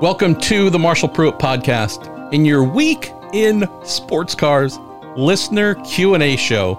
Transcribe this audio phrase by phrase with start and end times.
[0.00, 4.78] Welcome to the Marshall Pruett podcast in your week in sports cars
[5.16, 6.74] listener Q&A show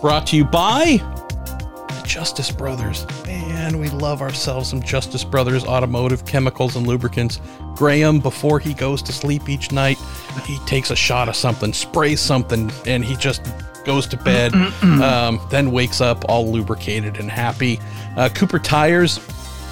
[0.00, 3.06] brought to you by the Justice Brothers.
[3.26, 7.38] Man, we love ourselves some Justice Brothers automotive chemicals and lubricants.
[7.74, 9.98] Graham, before he goes to sleep each night,
[10.46, 13.44] he takes a shot of something, sprays something, and he just
[13.84, 17.78] goes to bed, um, then wakes up all lubricated and happy.
[18.16, 19.18] Uh, Cooper Tires,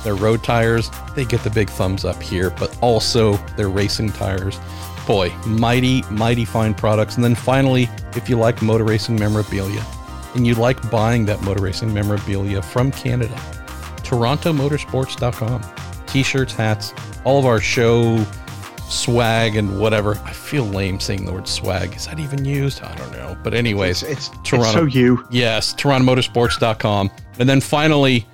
[0.02, 4.58] their road tires, they get the big thumbs up here, but also their racing tires.
[5.06, 7.16] Boy, mighty, mighty fine products.
[7.16, 9.84] And then finally, if you like motor racing memorabilia
[10.34, 13.34] and you like buying that motor racing memorabilia from Canada,
[14.02, 15.62] TorontoMotorsports.com.
[16.06, 16.92] T shirts, hats,
[17.24, 18.22] all of our show
[18.92, 20.20] swag and whatever.
[20.24, 21.96] I feel lame saying the word swag.
[21.96, 22.82] Is that even used?
[22.82, 23.36] I don't know.
[23.42, 25.26] But, anyways, It's, it's so you.
[25.30, 27.10] Yes, TorontoMotorsports.com.
[27.38, 28.26] And then finally,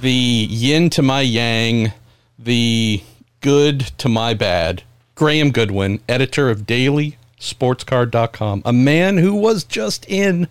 [0.00, 1.92] the yin to my yang,
[2.38, 3.02] the
[3.40, 4.82] good to my bad.
[5.14, 10.48] Graham Goodwin, editor of DailySportsCar.com, a man who was just in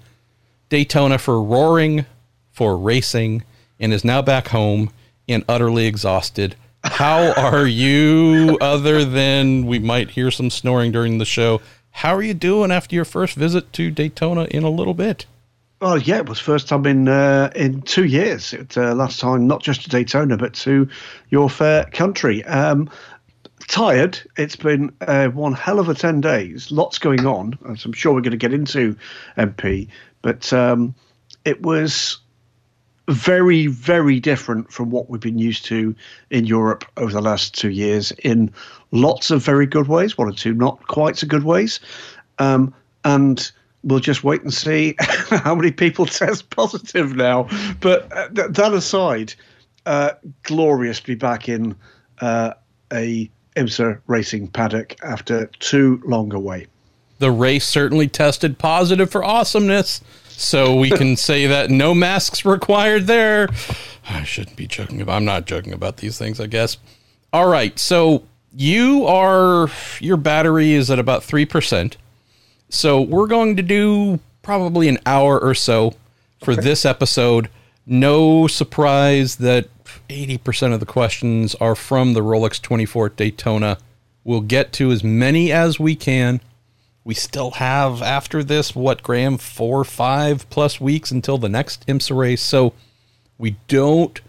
[0.69, 2.05] Daytona for roaring,
[2.52, 3.44] for racing,
[3.80, 4.91] and is now back home
[5.30, 6.55] and utterly exhausted.
[6.83, 11.61] How are you, other than we might hear some snoring during the show?
[11.91, 15.25] How are you doing after your first visit to Daytona in a little bit?
[15.80, 18.52] Well, yeah, it was first time in uh, in two years.
[18.52, 20.89] It, uh, last time, not just to Daytona, but to
[21.30, 22.44] your fair country.
[22.45, 22.89] Um,
[23.67, 24.20] tired.
[24.38, 26.72] It's been uh, one hell of a ten days.
[26.72, 28.95] Lots going on, as I'm sure we're going to get into
[29.38, 29.88] MP.
[30.23, 30.95] But um,
[31.45, 32.17] it was
[33.08, 35.95] very, very different from what we've been used to
[36.31, 38.11] in Europe over the last two years.
[38.23, 38.52] In
[38.92, 41.80] lots of very good ways, one or two not quite so good ways,
[42.39, 42.73] um,
[43.05, 43.52] and
[43.88, 47.47] we'll just wait and see how many people test positive now.
[47.80, 49.33] But uh, th- that aside,
[49.85, 50.11] uh,
[50.43, 51.75] glorious to be back in
[52.19, 52.53] uh,
[52.93, 56.67] a IMSA racing paddock after too long away.
[57.19, 63.08] The race certainly tested positive for awesomeness, so we can say that no masks required
[63.08, 63.49] there.
[64.08, 65.15] I shouldn't be joking about.
[65.15, 66.77] I'm not joking about these things, I guess.
[67.33, 68.23] All right, so
[68.55, 69.69] you are
[69.99, 71.98] your battery is at about three percent.
[72.70, 75.94] So we're going to do probably an hour or so
[76.44, 77.50] for this episode.
[77.86, 79.67] No surprise that
[80.10, 83.78] 80% of the questions are from the Rolex 24 Daytona.
[84.23, 86.42] We'll get to as many as we can.
[87.04, 92.17] We still have, after this, what, Graham, four, five plus weeks until the next IMSA
[92.17, 92.42] race.
[92.42, 92.73] So
[93.38, 94.20] we don't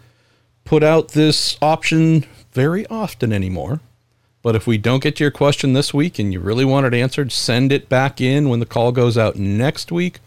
[0.63, 3.81] put out this option very often anymore.
[4.41, 6.93] But if we don't get to your question this week and you really want it
[6.93, 10.19] answered, send it back in when the call goes out next week.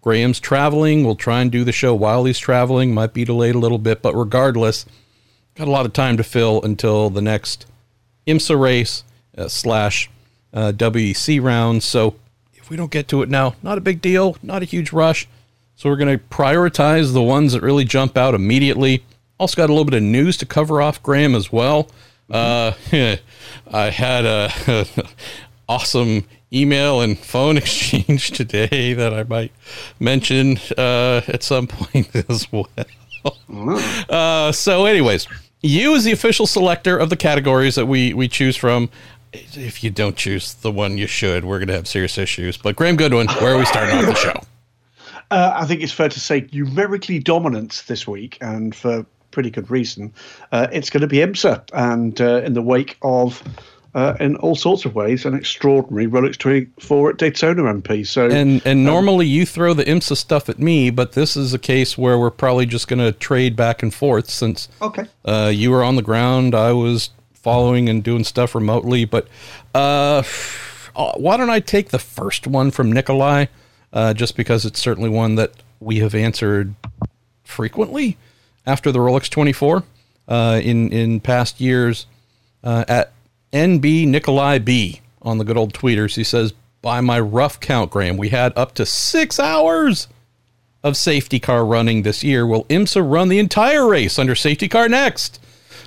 [0.00, 1.04] Graham's traveling.
[1.04, 2.94] We'll try and do the show while he's traveling.
[2.94, 4.86] Might be delayed a little bit, but regardless,
[5.54, 7.66] got a lot of time to fill until the next
[8.26, 9.04] IMSA race
[9.36, 10.08] uh, slash
[10.54, 11.82] uh, WEC round.
[11.82, 12.14] So
[12.54, 15.28] if we don't get to it now, not a big deal, not a huge rush.
[15.76, 19.04] So we're going to prioritize the ones that really jump out immediately.
[19.38, 21.88] Also got a little bit of news to cover off, Graham, as well.
[22.30, 22.72] Uh,
[23.72, 24.86] I had a
[25.68, 29.52] awesome email and phone exchange today that I might
[30.00, 32.68] mention uh, at some point as well.
[34.08, 35.26] Uh, so, anyways,
[35.62, 38.90] you as the official selector of the categories that we we choose from.
[39.32, 42.56] If you don't choose the one you should, we're going to have serious issues.
[42.56, 44.40] But Graham Goodwin, where are we starting off the show?
[45.30, 49.70] Uh, I think it's fair to say numerically dominant this week, and for pretty good
[49.70, 50.12] reason.
[50.52, 53.42] Uh, it's going to be IMSA, and uh, in the wake of,
[53.94, 58.06] uh, in all sorts of ways, an extraordinary Rolex 24 at Daytona MP.
[58.06, 61.58] So, And and normally you throw the IMSA stuff at me, but this is a
[61.58, 65.70] case where we're probably just going to trade back and forth since okay, uh, you
[65.70, 69.04] were on the ground, I was following and doing stuff remotely.
[69.04, 69.28] But
[69.74, 70.22] uh,
[71.16, 73.46] why don't I take the first one from Nikolai,
[73.92, 76.74] uh, just because it's certainly one that we have answered
[77.44, 78.18] frequently
[78.68, 79.82] after the Rolex 24
[80.28, 82.06] uh, in in past years
[82.62, 83.12] uh, at
[83.52, 86.14] NB Nikolai B on the good old tweeters.
[86.14, 90.06] He says, by my rough count, Graham, we had up to six hours
[90.84, 92.46] of safety car running this year.
[92.46, 95.40] Will IMSA run the entire race under safety car next?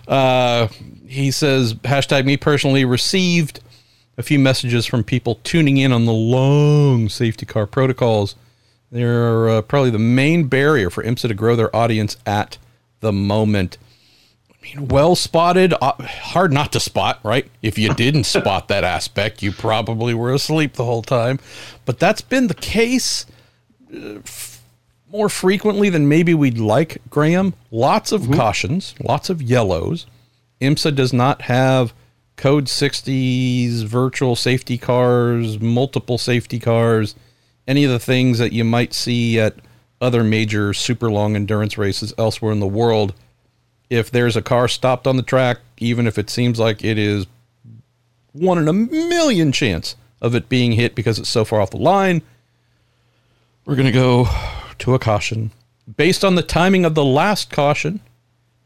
[0.07, 0.68] Uh,
[1.07, 3.62] he says, hashtag me personally received
[4.18, 8.36] a few messages from people tuning in on the long safety car protocols.
[8.92, 12.57] They're uh, probably the main barrier for IMSA to grow their audience at
[13.01, 13.77] the moment.
[14.50, 17.50] I mean, well spotted, uh, hard not to spot, right?
[17.62, 21.39] If you didn't spot that aspect, you probably were asleep the whole time.
[21.86, 23.25] But that's been the case
[23.94, 24.63] uh, f-
[25.12, 27.53] more frequently than maybe we'd like, Graham.
[27.69, 30.06] Lots of cautions, lots of yellows.
[30.62, 31.94] IMSA does not have
[32.38, 37.15] code 60s, virtual safety cars, multiple safety cars,
[37.68, 39.56] any of the things that you might see at
[40.01, 43.13] other major super long endurance races elsewhere in the world.
[43.89, 47.27] If there's a car stopped on the track, even if it seems like it is
[48.33, 51.77] one in a million chance of it being hit because it's so far off the
[51.77, 52.21] line,
[53.65, 54.27] we're going to go
[54.80, 55.51] to a caution.
[55.98, 58.00] Based on the timing of the last caution,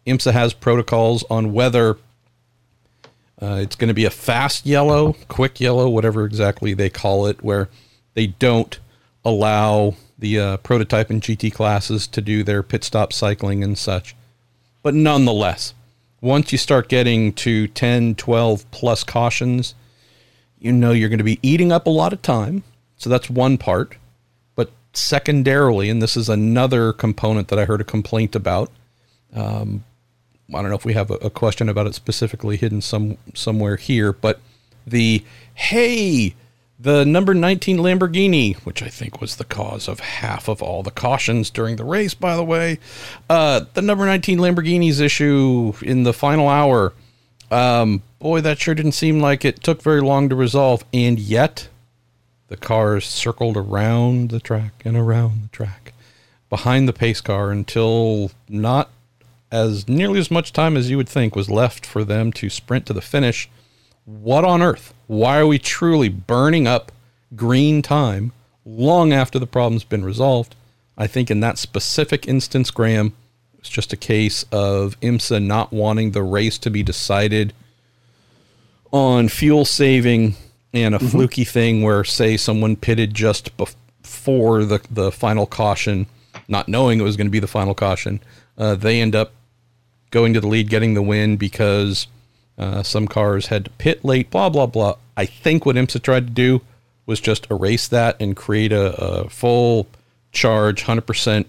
[0.05, 1.97] IMSA has protocols on whether
[3.41, 7.43] uh, it's going to be a fast yellow, quick yellow, whatever exactly they call it,
[7.43, 7.69] where
[8.13, 8.79] they don't
[9.25, 14.15] allow the uh, prototype and GT classes to do their pit stop cycling and such.
[14.81, 15.73] But nonetheless,
[16.21, 19.75] once you start getting to 10, 12 plus cautions,
[20.59, 22.63] you know you're going to be eating up a lot of time.
[22.97, 23.97] So that's one part.
[24.55, 28.71] But secondarily, and this is another component that I heard a complaint about.
[29.33, 29.83] Um,
[30.53, 33.75] I don't know if we have a, a question about it specifically hidden some somewhere
[33.75, 34.39] here, but
[34.85, 35.23] the
[35.55, 36.35] hey,
[36.79, 40.91] the number 19 Lamborghini, which I think was the cause of half of all the
[40.91, 42.79] cautions during the race, by the way,
[43.29, 46.93] uh, the number 19 Lamborghini's issue in the final hour.
[47.49, 51.69] Um, boy, that sure didn't seem like it took very long to resolve, and yet
[52.47, 55.93] the cars circled around the track and around the track
[56.49, 58.89] behind the pace car until not
[59.51, 62.85] as nearly as much time as you would think was left for them to sprint
[62.85, 63.49] to the finish.
[64.05, 64.93] What on earth?
[65.07, 66.91] Why are we truly burning up
[67.35, 68.31] green time
[68.63, 70.55] long after the problem's been resolved?
[70.97, 73.13] I think in that specific instance, Graham,
[73.57, 77.51] it's just a case of IMSA not wanting the race to be decided
[78.91, 80.35] on fuel saving
[80.71, 81.07] and a mm-hmm.
[81.07, 86.05] fluky thing where, say, someone pitted just before the, the final caution,
[86.47, 88.19] not knowing it was going to be the final caution.
[88.57, 89.33] Uh, they end up
[90.11, 92.07] going to the lead, getting the win because
[92.57, 94.95] uh, some cars had to pit late, blah, blah, blah.
[95.17, 96.61] I think what IMSA tried to do
[97.05, 99.87] was just erase that and create a, a full
[100.31, 101.45] charge, 100%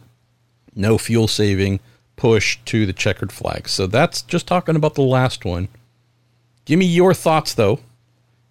[0.74, 1.80] no fuel saving
[2.16, 3.68] push to the checkered flag.
[3.68, 5.68] So that's just talking about the last one.
[6.64, 7.80] Give me your thoughts though.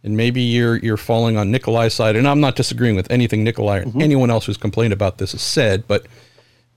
[0.04, 3.80] And maybe you're you're falling on Nikolai's side, and I'm not disagreeing with anything Nikolai
[3.80, 4.02] or mm-hmm.
[4.02, 6.06] anyone else who's complained about this has said, but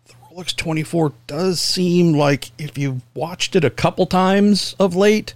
[0.07, 5.35] the Rolex 24 does seem like if you've watched it a couple times of late,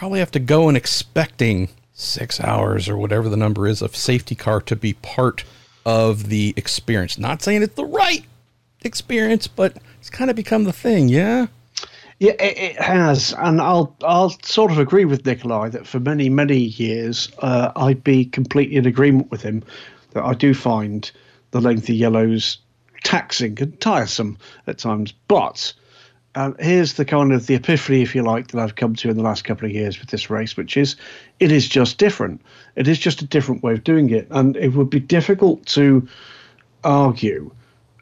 [0.00, 4.34] probably have to go and expecting six hours or whatever the number is of safety
[4.34, 5.44] car to be part
[5.84, 7.18] of the experience.
[7.18, 8.24] Not saying it's the right
[8.80, 11.48] experience, but it's kind of become the thing, yeah?
[12.18, 16.30] Yeah, it, it, has, and I'll I'll sort of agree with Nikolai that for many
[16.30, 19.62] many years uh, I'd be completely in agreement with him
[20.12, 21.10] that I do find
[21.50, 22.56] the lengthy yellows
[23.04, 25.12] taxing and tiresome at times.
[25.28, 25.74] But
[26.34, 29.16] um, here's the kind of the epiphany, if you like, that I've come to in
[29.16, 30.96] the last couple of years with this race, which is
[31.40, 32.40] it is just different.
[32.76, 36.06] It is just a different way of doing it, and it would be difficult to
[36.84, 37.50] argue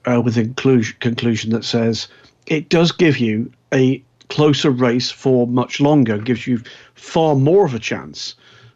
[0.05, 2.09] uh, with a conclusion, conclusion that says
[2.47, 6.63] it does give you a closer race for much longer, gives you
[6.95, 8.35] far more of a chance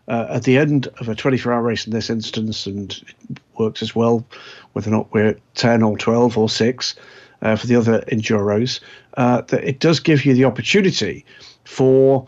[0.08, 3.82] uh, at the end of a 24 hour race in this instance, and it works
[3.82, 4.25] as well
[4.72, 6.94] whether or not we're 10 or 12 or 6
[7.43, 8.81] uh, for the other Enduros,
[9.16, 11.24] uh, that it does give you the opportunity
[11.64, 12.26] for,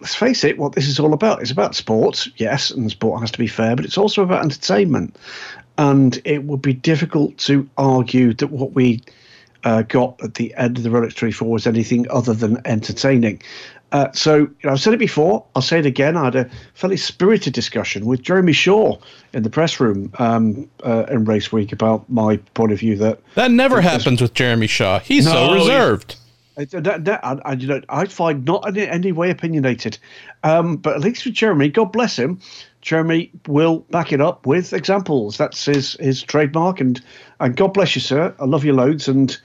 [0.00, 1.40] let's face it, what this is all about.
[1.40, 5.16] It's about sports, yes, and sport has to be fair, but it's also about entertainment.
[5.76, 9.02] And it would be difficult to argue that what we
[9.64, 13.42] uh, got at the end of the Rolex 24 was anything other than entertaining.
[13.90, 15.44] Uh, so, you know, I've said it before.
[15.56, 16.16] I'll say it again.
[16.16, 18.98] I had a fairly spirited discussion with Jeremy Shaw
[19.32, 22.96] in the press room um, uh, in race week about my point of view.
[22.96, 24.98] That that never happens with Jeremy Shaw.
[24.98, 26.16] He's no, so reserved.
[26.58, 29.96] I, that, I, I, you know, I find not in any way opinionated,
[30.42, 32.40] um, but at least with Jeremy, God bless him,
[32.80, 35.36] Jeremy will back it up with examples.
[35.36, 37.00] That's his his trademark, and
[37.40, 38.34] and God bless you, sir.
[38.38, 39.36] I love you loads, and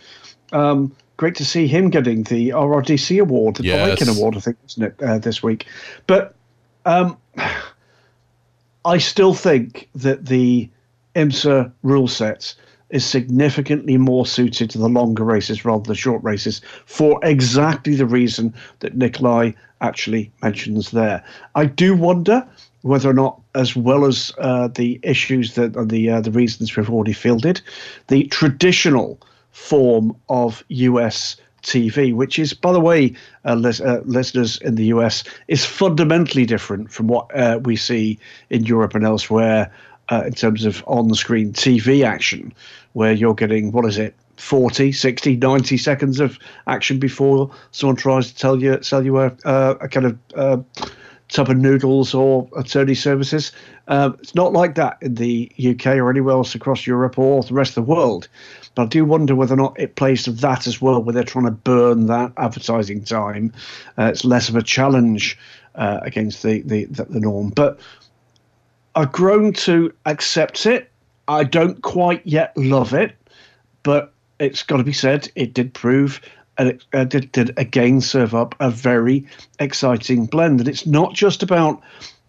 [0.52, 4.00] um, great to see him getting the RRDC award, the yes.
[4.00, 5.68] Viking award, I think, isn't it, uh, this week?
[6.08, 6.36] But
[6.86, 7.18] um,
[8.86, 10.70] I still think that the
[11.16, 12.56] IMSA rule sets
[12.90, 17.96] is significantly more suited to the longer races rather than the short races for exactly
[17.96, 19.52] the reason that Nikolai
[19.82, 21.24] actually mentions there.
[21.56, 22.48] I do wonder
[22.82, 26.76] whether or not, as well as uh, the issues that are the uh, the reasons
[26.76, 27.62] we've already fielded,
[28.08, 29.20] the traditional
[29.54, 33.14] form of US TV, which is, by the way,
[33.46, 38.20] uh, lis- uh, listeners in the US, is fundamentally different from what uh, we see
[38.50, 39.72] in Europe and elsewhere
[40.10, 42.54] uh, in terms of on screen TV action,
[42.92, 48.28] where you're getting, what is it, 40, 60, 90 seconds of action before someone tries
[48.32, 50.58] to tell you, sell you a, a kind of uh,
[51.30, 53.52] tub of noodles or attorney services.
[53.88, 57.54] Um, it's not like that in the UK or anywhere else across Europe or the
[57.54, 58.28] rest of the world.
[58.76, 61.24] But I do wonder whether or not it plays to that as well, where they're
[61.24, 63.54] trying to burn that advertising time.
[63.98, 65.38] Uh, it's less of a challenge
[65.76, 67.50] uh, against the, the, the norm.
[67.50, 67.80] But
[68.96, 70.90] I've grown to accept it.
[71.28, 73.16] I don't quite yet love it,
[73.84, 76.20] but it's got to be said, it did prove
[76.58, 79.26] and it uh, did, did again serve up a very
[79.60, 80.60] exciting blend.
[80.60, 81.82] And it's not just about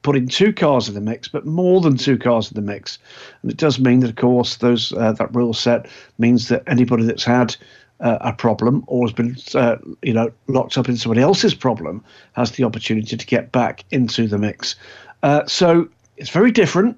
[0.04, 2.98] putting two cars in the mix, but more than two cars in the mix.
[3.42, 7.04] And it does mean that, of course, those uh, that rule set means that anybody
[7.04, 7.56] that's had
[8.00, 12.04] uh, a problem or has been, uh, you know, locked up in somebody else's problem
[12.34, 14.76] has the opportunity to get back into the mix.
[15.22, 16.96] Uh, so it's very different,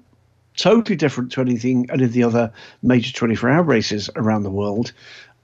[0.57, 2.51] totally different to anything any of the other
[2.83, 4.91] major 24-hour races around the world.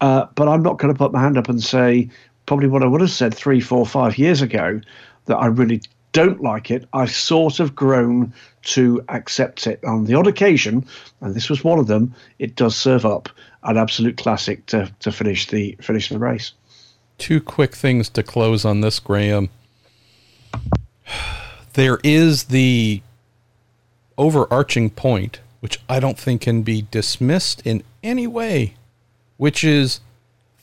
[0.02, 2.10] Uh, but I'm not going to put my hand up and say
[2.46, 4.82] probably what I would have said three, four, five years ago
[5.28, 5.82] that I really
[6.14, 6.88] don't like it.
[6.94, 9.84] I've sort of grown to accept it.
[9.84, 10.86] On the odd occasion,
[11.22, 13.30] and this was one of them, it does serve up
[13.64, 16.54] an absolute classic to, to finish the finish the race.
[17.18, 19.50] Two quick things to close on this, Graham.
[21.74, 23.02] There is the
[24.18, 28.76] overarching point, which I don't think can be dismissed in any way
[29.38, 30.00] which is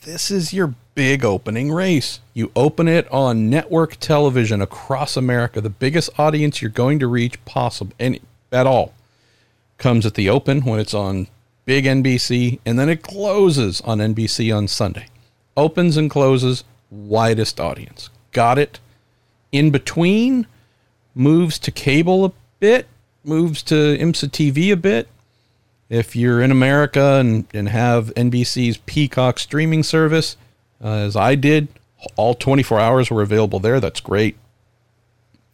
[0.03, 2.21] this is your big opening race.
[2.35, 7.45] You open it on network television across America, the biggest audience you're going to reach
[7.45, 8.21] possible any
[8.53, 8.93] at all.
[9.79, 11.29] Comes at the open when it's on
[11.65, 15.07] big NBC, and then it closes on NBC on Sunday.
[15.57, 18.11] Opens and closes, widest audience.
[18.33, 18.81] Got it.
[19.53, 20.47] In between,
[21.15, 22.87] moves to cable a bit,
[23.25, 25.09] moves to IMSA TV a bit,
[25.89, 30.37] if you're in America and, and have NBC's Peacock streaming service,
[30.83, 31.69] uh, as I did,
[32.17, 33.81] all 24 hours were available there.
[33.81, 34.37] That's great.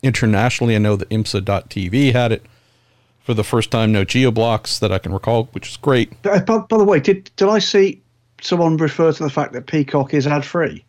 [0.03, 2.45] Internationally, I know that IMSA.tv had it
[3.21, 3.93] for the first time.
[3.93, 6.13] No geo blocks that I can recall, which is great.
[6.25, 8.01] Uh, by, by the way, did did I see
[8.41, 10.85] someone refer to the fact that Peacock is ad free?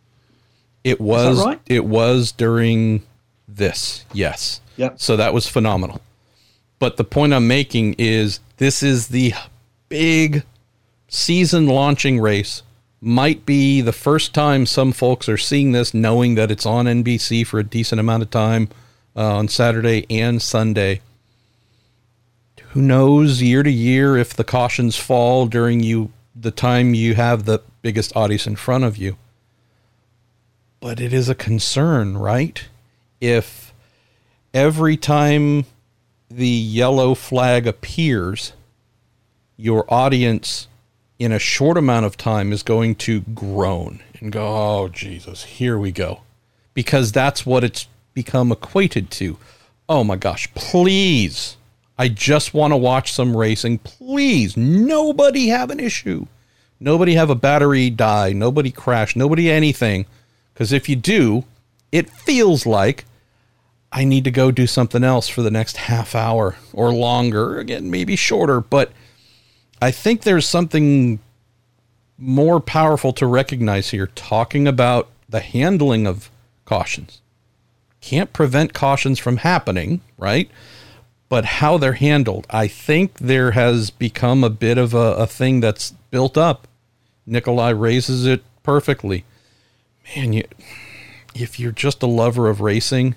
[0.84, 1.60] It was right?
[1.66, 3.02] it was during
[3.48, 4.60] this, yes.
[4.76, 4.90] Yeah.
[4.96, 6.00] So that was phenomenal.
[6.78, 9.32] But the point I'm making is this is the
[9.88, 10.44] big
[11.08, 12.62] season launching race.
[13.00, 17.46] Might be the first time some folks are seeing this, knowing that it's on NBC
[17.46, 18.68] for a decent amount of time
[19.16, 21.00] uh, on Saturday and Sunday.
[22.70, 27.44] Who knows year to year if the cautions fall during you the time you have
[27.44, 29.16] the biggest audience in front of you.
[30.80, 32.68] But it is a concern, right?
[33.20, 33.72] If
[34.54, 35.64] every time
[36.30, 38.52] the yellow flag appears,
[39.56, 40.67] your audience
[41.18, 45.78] in a short amount of time is going to groan and go, oh, Jesus, here
[45.78, 46.20] we go.
[46.74, 49.36] Because that's what it's become equated to.
[49.88, 51.56] Oh my gosh, please.
[51.98, 53.78] I just want to watch some racing.
[53.78, 56.26] Please, nobody have an issue.
[56.78, 58.32] Nobody have a battery die.
[58.32, 59.16] Nobody crash.
[59.16, 60.06] Nobody anything.
[60.54, 61.44] Because if you do,
[61.90, 63.04] it feels like
[63.90, 67.58] I need to go do something else for the next half hour or longer.
[67.58, 68.92] Again, maybe shorter, but
[69.80, 71.20] I think there's something
[72.16, 76.30] more powerful to recognize here talking about the handling of
[76.64, 77.20] cautions.
[78.00, 80.50] Can't prevent cautions from happening, right?
[81.28, 82.46] But how they're handled.
[82.50, 86.66] I think there has become a bit of a, a thing that's built up.
[87.26, 89.24] Nikolai raises it perfectly.
[90.16, 90.44] Man, you,
[91.34, 93.14] if you're just a lover of racing,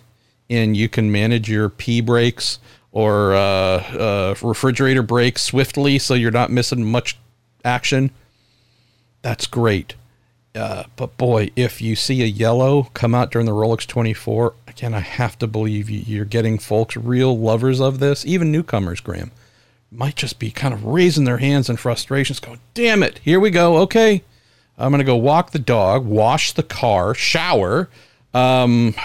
[0.52, 2.60] and you can manage your P breaks
[2.92, 7.18] or uh, uh, refrigerator breaks swiftly so you're not missing much
[7.64, 8.12] action,
[9.22, 9.96] that's great.
[10.54, 14.94] Uh, but boy, if you see a yellow come out during the Rolex 24, again,
[14.94, 19.32] I have to believe you're getting folks, real lovers of this, even newcomers, Graham,
[19.90, 23.50] might just be kind of raising their hands in frustrations, going, damn it, here we
[23.50, 23.78] go.
[23.78, 24.24] Okay,
[24.78, 27.90] I'm going to go walk the dog, wash the car, shower.
[28.34, 28.96] Um,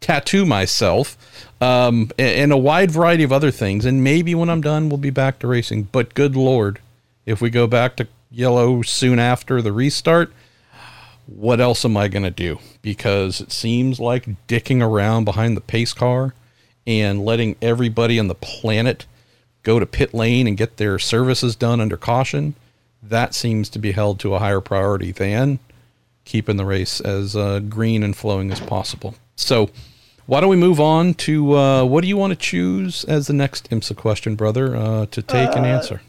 [0.00, 1.16] tattoo myself,
[1.62, 3.84] um, and a wide variety of other things.
[3.84, 5.84] And maybe when I'm done, we'll be back to racing.
[5.92, 6.80] But good lord,
[7.24, 10.32] if we go back to yellow soon after the restart,
[11.26, 12.58] what else am I going to do?
[12.82, 16.34] Because it seems like dicking around behind the pace car
[16.84, 19.06] and letting everybody on the planet
[19.62, 22.56] go to pit lane and get their services done under caution,
[23.00, 25.60] that seems to be held to a higher priority than
[26.24, 29.14] keeping the race as uh, green and flowing as possible.
[29.36, 29.70] So,
[30.26, 33.32] why don't we move on to uh, what do you want to choose as the
[33.32, 36.00] next IMSA question, brother, uh, to take uh, and answer?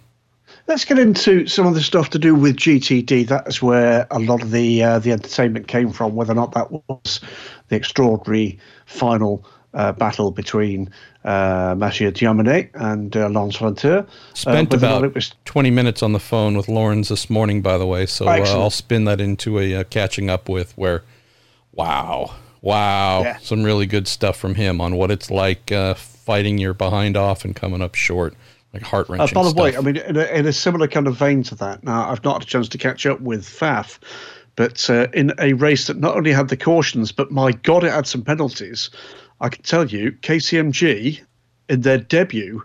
[0.68, 3.28] Let's get into some of the stuff to do with GTD.
[3.28, 6.16] That's where a lot of the uh, the entertainment came from.
[6.16, 7.20] Whether or not that was
[7.68, 10.90] the extraordinary final uh, battle between
[11.26, 14.08] uh, Mathieu Jaminet and uh, Laurens Vanthoor.
[14.34, 17.30] Spent whether or not about it was 20 minutes on the phone with Lawrence this
[17.30, 18.06] morning, by the way.
[18.06, 21.04] So uh, I'll spin that into a uh, catching up with where,
[21.72, 23.38] wow, wow, Yeah.
[23.38, 27.46] some really good stuff from him on what it's like uh, fighting your behind off
[27.46, 28.34] and coming up short,
[28.74, 31.06] like heart Uh, wrenching by the way, I mean, in a, in a similar kind
[31.08, 31.84] of vein to that.
[31.84, 34.00] Now, I've not had a chance to catch up with Pfaff,
[34.56, 37.92] but uh, in a race that not only had the cautions, but my God, it
[37.92, 38.90] had some penalties.
[39.42, 41.20] I can tell you, KCMG,
[41.70, 42.64] in their debut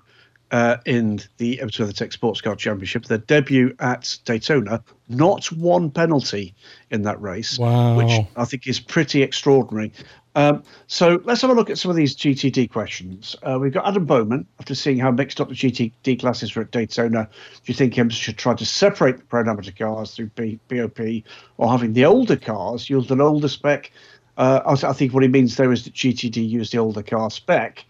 [0.51, 1.57] uh, in the
[1.95, 6.55] Tech Sports Car Championship, their debut at Daytona, not one penalty
[6.91, 7.97] in that race, Wow.
[7.97, 9.93] which I think is pretty extraordinary.
[10.35, 13.35] Um, so let's have a look at some of these GTD questions.
[13.43, 14.47] Uh, we've got Adam Bowman.
[14.61, 18.13] After seeing how mixed up the GTD classes were at Daytona, do you think IMSA
[18.13, 21.25] should try to separate the pro amateur cars through B- BOP
[21.57, 23.91] or having the older cars use an older spec?
[24.37, 27.31] Uh, I I think what he means there is that GTD used the older car
[27.31, 27.85] spec.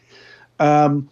[0.58, 1.10] Um,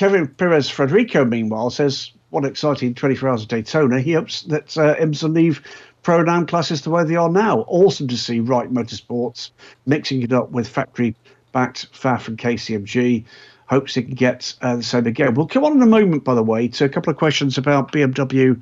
[0.00, 4.00] Kevin Perez Frederico, meanwhile, says, What exciting 24 hours of Daytona.
[4.00, 5.60] He hopes that uh, IMSA leave
[6.02, 7.66] pro and am classes the way they are now.
[7.68, 9.50] Awesome to see Wright Motorsports
[9.84, 11.14] mixing it up with factory
[11.52, 13.26] backed Pfaff and KCMG.
[13.66, 15.34] Hopes he can get uh, the same again.
[15.34, 17.92] We'll come on in a moment, by the way, to a couple of questions about
[17.92, 18.58] BMW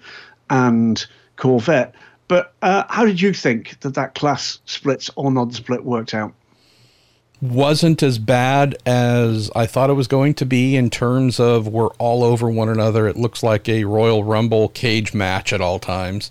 [0.51, 1.95] and Corvette.
[2.27, 6.35] But uh, how did you think that that class splits or non split worked out?
[7.41, 11.93] Wasn't as bad as I thought it was going to be in terms of we're
[11.99, 13.07] all over one another.
[13.07, 16.31] It looks like a Royal Rumble cage match at all times.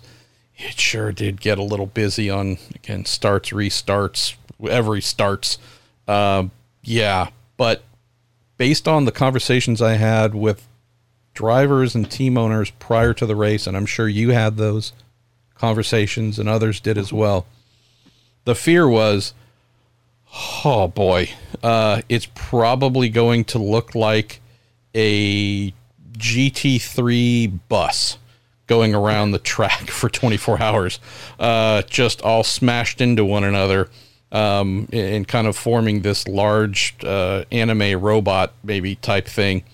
[0.56, 4.34] It sure did get a little busy on again starts, restarts,
[4.68, 5.58] every starts.
[6.06, 6.48] Uh,
[6.82, 7.82] yeah, but
[8.56, 10.66] based on the conversations I had with
[11.32, 14.92] drivers and team owners prior to the race, and I'm sure you had those
[15.54, 17.46] conversations and others did as well.
[18.44, 19.34] The fear was
[20.40, 21.30] Oh boy,
[21.64, 24.40] uh, it's probably going to look like
[24.94, 25.72] a
[26.12, 28.18] GT3 bus
[28.68, 31.00] going around the track for 24 hours,
[31.40, 33.90] uh, just all smashed into one another,
[34.30, 39.64] um, and kind of forming this large uh, anime robot maybe type thing.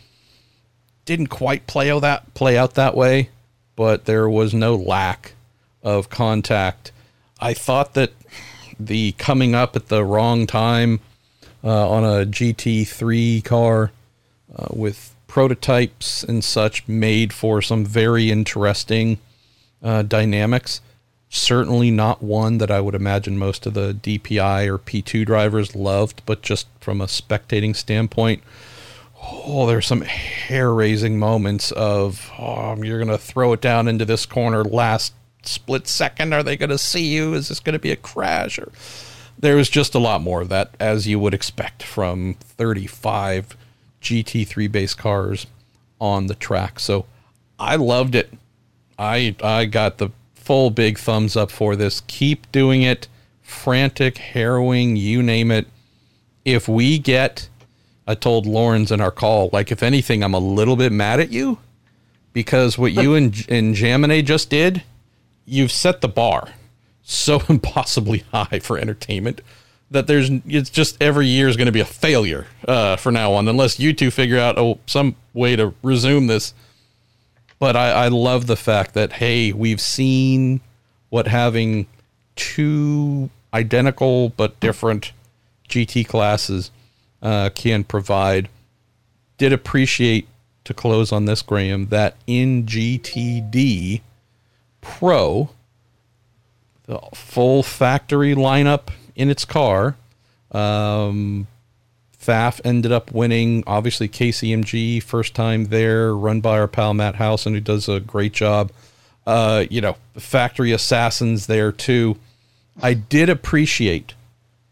[1.05, 3.29] Didn't quite play out that play out that way,
[3.77, 5.35] but there was no lack
[5.83, 6.91] of contact.
[7.38, 8.12] I thought that
[8.79, 11.01] the coming up at the wrong time
[11.63, 13.91] uh, on a GT3 car
[14.55, 19.19] uh, with prototypes and such made for some very interesting
[19.83, 20.81] uh, dynamics.
[21.29, 26.23] Certainly not one that I would imagine most of the DPI or P2 drivers loved,
[26.27, 28.43] but just from a spectating standpoint,
[29.21, 34.05] oh, there's some hair raising moments of oh, you're going to throw it down into
[34.05, 35.13] this corner last
[35.49, 36.33] split second.
[36.33, 37.35] Are they going to see you?
[37.35, 38.59] Is this going to be a crash?
[38.59, 38.71] Or
[39.39, 43.57] there was just a lot more of that, as you would expect from 35
[44.03, 45.47] GT3 based cars
[46.01, 46.79] on the track.
[46.79, 47.07] So
[47.59, 48.33] I loved it.
[48.99, 52.03] I I got the full big thumbs up for this.
[52.07, 53.09] Keep doing it.
[53.43, 55.67] Frantic, harrowing, you name it.
[56.45, 57.49] If we get
[58.07, 61.31] I told Lawrence in our call, like if anything, I'm a little bit mad at
[61.31, 61.59] you
[62.33, 64.83] because what you and and Jamine just did,
[65.45, 66.51] you've set the bar
[67.03, 69.41] so impossibly high for entertainment
[69.91, 73.33] that there's it's just every year is going to be a failure uh, for now
[73.33, 76.53] on unless you two figure out oh some way to resume this.
[77.59, 80.61] But I, I love the fact that hey, we've seen
[81.09, 81.87] what having
[82.37, 85.13] two identical but different
[85.69, 86.71] GT classes
[87.23, 88.49] uh, can provide.
[89.39, 90.29] Did appreciate
[90.65, 94.01] to close on this, Graham, that in GTD
[94.85, 95.51] Pro,
[96.85, 99.97] the full factory lineup in its car,
[100.53, 101.47] um,
[102.20, 103.64] Pfaff ended up winning.
[103.66, 108.33] Obviously, KCMG first time there, run by our pal Matt Housen, who does a great
[108.33, 108.70] job.
[109.27, 112.16] Uh, you know, factory assassins there too.
[112.83, 114.14] I did appreciate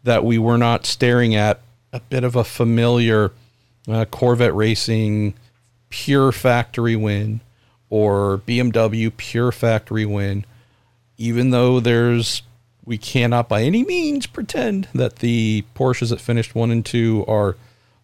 [0.03, 3.31] that we were not staring at a bit of a familiar
[3.87, 5.33] uh, Corvette racing
[5.89, 7.39] pure factory win
[7.93, 10.45] or BMW pure factory win,
[11.15, 12.41] even though there's
[12.83, 17.55] we cannot by any means pretend that the Porsches that finished one and two are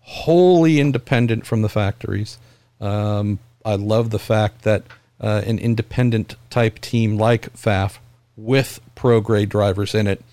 [0.01, 2.37] wholly independent from the factories.
[2.79, 4.83] Um, I love the fact that
[5.19, 7.97] uh, an independent type team like Pfaff
[8.37, 10.23] with pro grade drivers in it,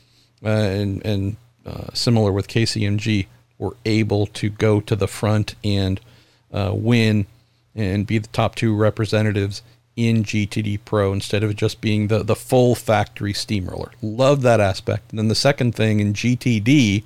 [0.45, 5.99] uh, and and uh, similar with KCMG, were able to go to the front and
[6.53, 7.27] uh, win
[7.77, 9.63] and be the top two representatives
[9.95, 13.93] in GTD Pro instead of just being the, the full factory steamroller.
[14.03, 15.11] Love that aspect.
[15.11, 17.05] And then the second thing in GTD,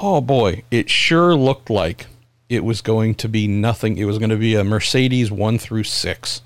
[0.00, 2.06] oh boy, it sure looked like
[2.48, 3.96] it was going to be nothing.
[3.96, 6.42] It was going to be a Mercedes one through six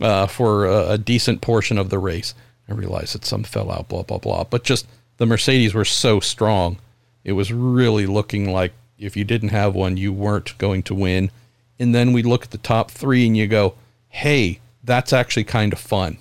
[0.00, 2.34] uh, for a, a decent portion of the race.
[2.68, 4.86] I realize that some fell out, blah blah blah, but just
[5.18, 6.78] the Mercedes were so strong,
[7.22, 11.30] it was really looking like if you didn't have one, you weren't going to win.
[11.78, 13.74] And then we look at the top three, and you go,
[14.08, 16.18] "Hey, that's actually kind of fun."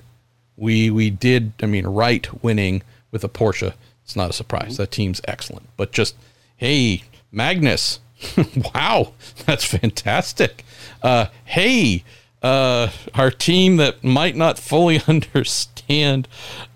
[0.57, 1.53] We we did.
[1.61, 3.73] I mean, Wright winning with a Porsche.
[4.03, 4.77] It's not a surprise.
[4.77, 5.69] That team's excellent.
[5.77, 6.15] But just
[6.57, 7.99] hey, Magnus,
[8.75, 9.13] wow,
[9.45, 10.63] that's fantastic.
[11.01, 12.03] Uh, hey,
[12.41, 16.27] uh, our team that might not fully understand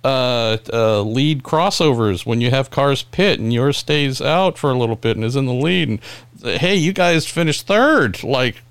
[0.03, 4.77] uh, uh, lead crossovers when you have cars pit and yours stays out for a
[4.77, 5.89] little bit and is in the lead.
[5.89, 5.99] And
[6.43, 8.23] hey, you guys finished third.
[8.23, 8.61] Like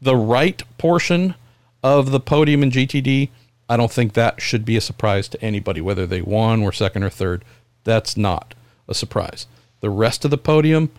[0.00, 1.34] the right portion
[1.82, 3.30] of the podium in GTD,
[3.68, 7.04] I don't think that should be a surprise to anybody, whether they won or second
[7.04, 7.44] or third.
[7.84, 8.54] That's not
[8.88, 9.46] a surprise.
[9.80, 10.90] The rest of the podium,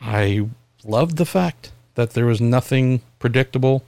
[0.00, 0.48] I
[0.84, 3.84] loved the fact that there was nothing predictable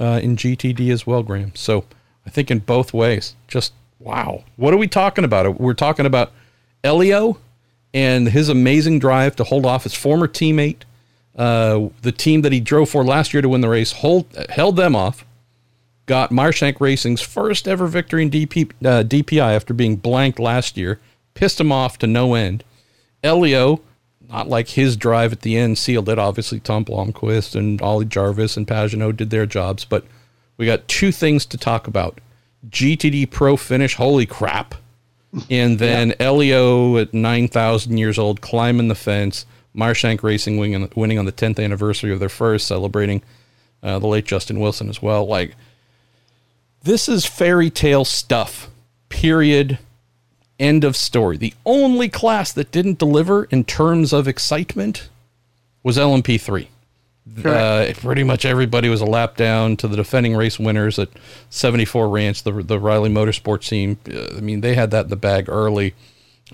[0.00, 1.52] uh, in GTD as well, Graham.
[1.54, 1.84] So
[2.26, 4.44] I think in both ways, just wow.
[4.56, 5.60] What are we talking about?
[5.60, 6.32] We're talking about
[6.82, 7.38] Helio
[7.92, 10.82] and his amazing drive to hold off his former teammate,
[11.36, 14.76] uh, the team that he drove for last year to win the race, hold, held
[14.76, 15.24] them off,
[16.06, 20.76] got Meyer Shank Racing's first ever victory in DP, uh, DPI after being blanked last
[20.76, 21.00] year,
[21.34, 22.62] pissed him off to no end.
[23.22, 23.80] Helio,
[24.28, 26.18] not like his drive at the end sealed it.
[26.18, 30.04] Obviously, Tom Blomqvist and Ollie Jarvis and Pagenaud did their jobs, but
[30.56, 32.20] we got two things to talk about:
[32.68, 34.74] GTD Pro finish, holy crap,
[35.50, 36.14] and then yeah.
[36.18, 39.46] Helio at nine thousand years old climbing the fence.
[39.76, 43.22] Meyershank Racing winning, winning on the tenth anniversary of their first, celebrating
[43.82, 45.26] uh, the late Justin Wilson as well.
[45.26, 45.54] Like
[46.82, 48.70] this is fairy tale stuff.
[49.08, 49.78] Period.
[50.58, 51.36] End of story.
[51.36, 55.08] The only class that didn't deliver in terms of excitement
[55.82, 56.68] was LMP3.
[57.44, 61.08] Uh, pretty much everybody was a lap down to the defending race winners at
[61.48, 63.98] 74 Ranch, the, the Riley Motorsports team.
[64.08, 65.94] Uh, I mean, they had that in the bag early.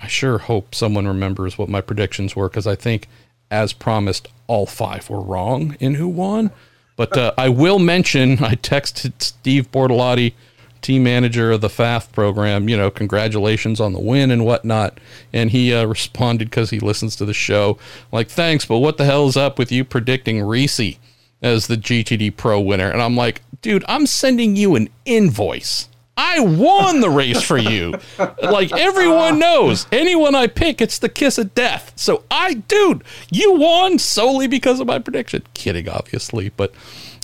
[0.01, 3.07] I sure hope someone remembers what my predictions were because I think,
[3.49, 6.51] as promised, all five were wrong in who won.
[6.95, 10.33] But uh, I will mention I texted Steve Bortolotti
[10.81, 14.99] team manager of the Pfaff program, you know, congratulations on the win and whatnot.
[15.31, 17.77] And he uh, responded because he listens to the show,
[18.11, 20.97] like, thanks, but what the hell is up with you predicting Risi
[21.41, 22.89] as the GTD Pro winner?
[22.89, 25.87] And I'm like, dude, I'm sending you an invoice.
[26.23, 27.95] I won the race for you.
[28.43, 31.93] like everyone knows, anyone I pick, it's the kiss of death.
[31.95, 35.43] So I, dude, you won solely because of my prediction.
[35.55, 36.75] Kidding, obviously, but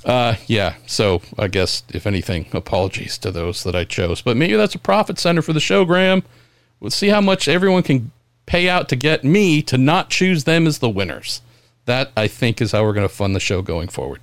[0.04, 0.78] uh, yeah.
[0.88, 4.24] So I guess if anything, apologies to those that I chose.
[4.24, 6.24] But maybe that's a profit center for the show, Graham.
[6.80, 8.12] We'll see how much everyone can
[8.48, 11.42] pay out to get me to not choose them as the winners.
[11.86, 14.22] That I think is how we're going to fund the show going forward.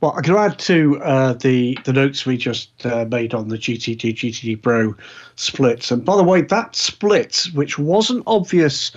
[0.00, 3.58] Well, I can add to uh, the the notes we just uh, made on the
[3.58, 4.94] GTD GTD Pro
[5.36, 5.90] splits.
[5.90, 8.92] And by the way, that split, which wasn't obvious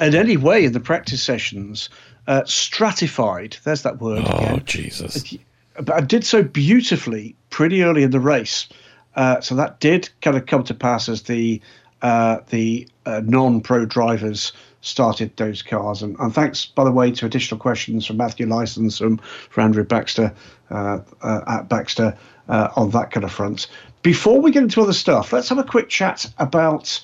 [0.00, 1.88] in any way in the practice sessions,
[2.26, 3.56] uh, stratified.
[3.64, 4.24] There's that word.
[4.26, 4.62] Oh, again.
[4.64, 5.34] Jesus.
[5.74, 8.68] But I did so beautifully pretty early in the race.
[9.14, 11.60] Uh, so that did kind of come to pass as the
[12.02, 16.02] uh, the uh, non-pro drivers started those cars.
[16.02, 19.18] And, and, thanks, by the way, to additional questions from Matthew License, from,
[19.50, 20.34] from Andrew Baxter
[20.70, 22.16] uh, uh, at Baxter
[22.48, 23.68] on that kind of front.
[24.02, 27.00] Before we get into other stuff, let's have a quick chat about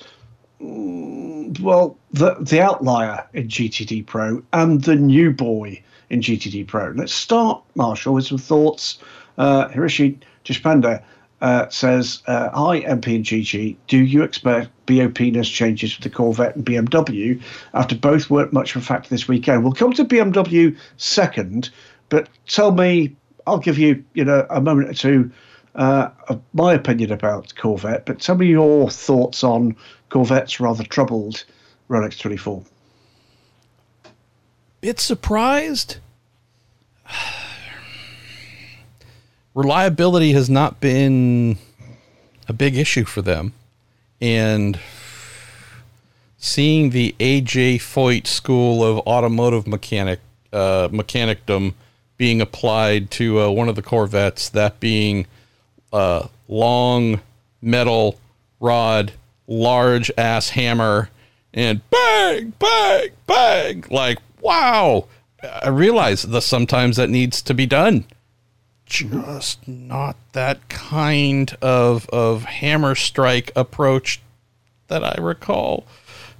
[0.61, 6.91] Mm, well, the the outlier in GTD Pro and the new boy in GTD Pro.
[6.95, 8.97] Let's start, Marshall, with some thoughts.
[9.37, 11.03] Uh, Hiroshi Deshpande
[11.41, 13.75] uh, says, uh, "Hi, MP and GG.
[13.87, 17.41] Do you expect BOPness changes for the Corvette and BMW
[17.73, 19.63] after both weren't much of a factor this weekend?
[19.63, 21.69] We'll come to BMW second,
[22.09, 23.15] but tell me.
[23.45, 25.31] I'll give you, you know, a moment or two
[25.77, 26.09] Uh,
[26.53, 29.75] my opinion about Corvette, but tell me your thoughts on
[30.09, 31.45] Corvette's rather troubled
[31.87, 32.63] Rolex 24.
[34.81, 35.97] Bit surprised.
[39.57, 41.57] Reliability has not been
[42.47, 43.53] a big issue for them.
[44.21, 44.79] And
[46.37, 50.19] seeing the AJ Foyt School of Automotive Mechanic
[50.53, 51.73] uh, Mechanicdom
[52.17, 55.25] being applied to uh, one of the Corvettes, that being
[55.91, 57.19] a long
[57.59, 58.19] metal
[58.59, 59.11] rod
[59.47, 61.09] large ass hammer
[61.51, 63.83] and bang, bang, bang.
[63.89, 65.07] Like, wow.
[65.41, 68.05] I realize that sometimes that needs to be done.
[68.87, 74.21] Just not that kind of of hammer strike approach
[74.87, 75.85] that I recall.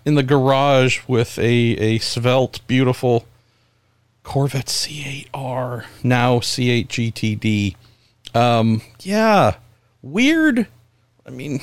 [0.05, 3.25] in the garage with a, a svelte, beautiful
[4.23, 7.75] Corvette C8R, now C8 GTD.
[8.33, 9.55] Um, yeah,
[10.01, 10.67] weird.
[11.25, 11.59] I mean,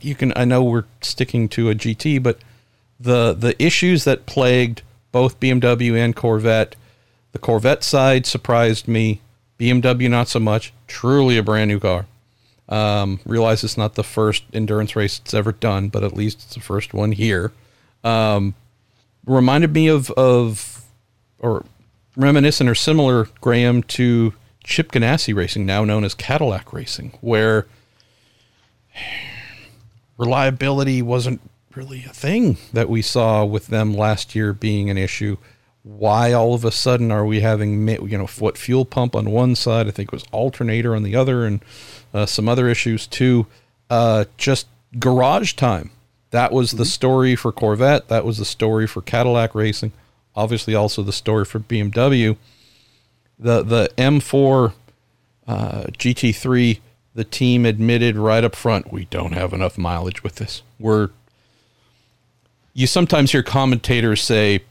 [0.00, 0.32] you can.
[0.36, 2.38] I know we're sticking to a GT, but
[2.98, 6.74] the the issues that plagued both BMW and Corvette,
[7.32, 9.20] the Corvette side surprised me.
[9.58, 10.72] BMW not so much.
[10.86, 12.06] Truly a brand new car.
[12.68, 16.54] Um, realize it's not the first endurance race it's ever done, but at least it's
[16.54, 17.52] the first one here.
[18.02, 18.54] Um,
[19.26, 20.84] reminded me of of
[21.38, 21.64] or
[22.16, 27.66] reminiscent or similar, Graham, to Chip Ganassi Racing, now known as Cadillac Racing, where
[30.16, 31.40] reliability wasn't
[31.74, 35.36] really a thing that we saw with them last year being an issue.
[35.84, 39.54] Why all of a sudden are we having you know what fuel pump on one
[39.54, 39.86] side?
[39.86, 41.62] I think it was alternator on the other, and
[42.12, 43.46] uh, some other issues too.
[43.90, 44.66] Uh, just
[44.98, 45.90] garage time.
[46.30, 46.88] That was the mm-hmm.
[46.88, 48.08] story for Corvette.
[48.08, 49.92] That was the story for Cadillac Racing.
[50.34, 52.36] Obviously, also the story for BMW.
[53.38, 54.72] The the M4
[55.46, 56.80] uh, GT3
[57.14, 60.62] the team admitted right up front we don't have enough mileage with this.
[60.78, 61.10] We're
[62.72, 64.64] you sometimes hear commentators say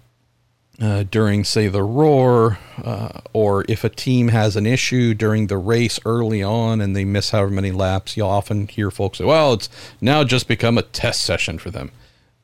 [0.81, 5.57] uh, during, say, the roar, uh, or if a team has an issue during the
[5.57, 9.53] race early on and they miss however many laps, you'll often hear folks say, "Well,
[9.53, 9.69] it's
[10.01, 11.91] now just become a test session for them."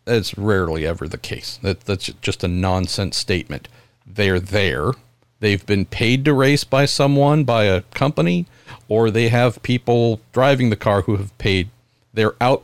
[0.06, 1.60] It's rarely ever the case.
[1.62, 3.68] That, that's just a nonsense statement.
[4.06, 4.94] They're there.
[5.40, 8.46] They've been paid to race by someone, by a company,
[8.88, 11.70] or they have people driving the car who have paid.
[12.14, 12.64] They're out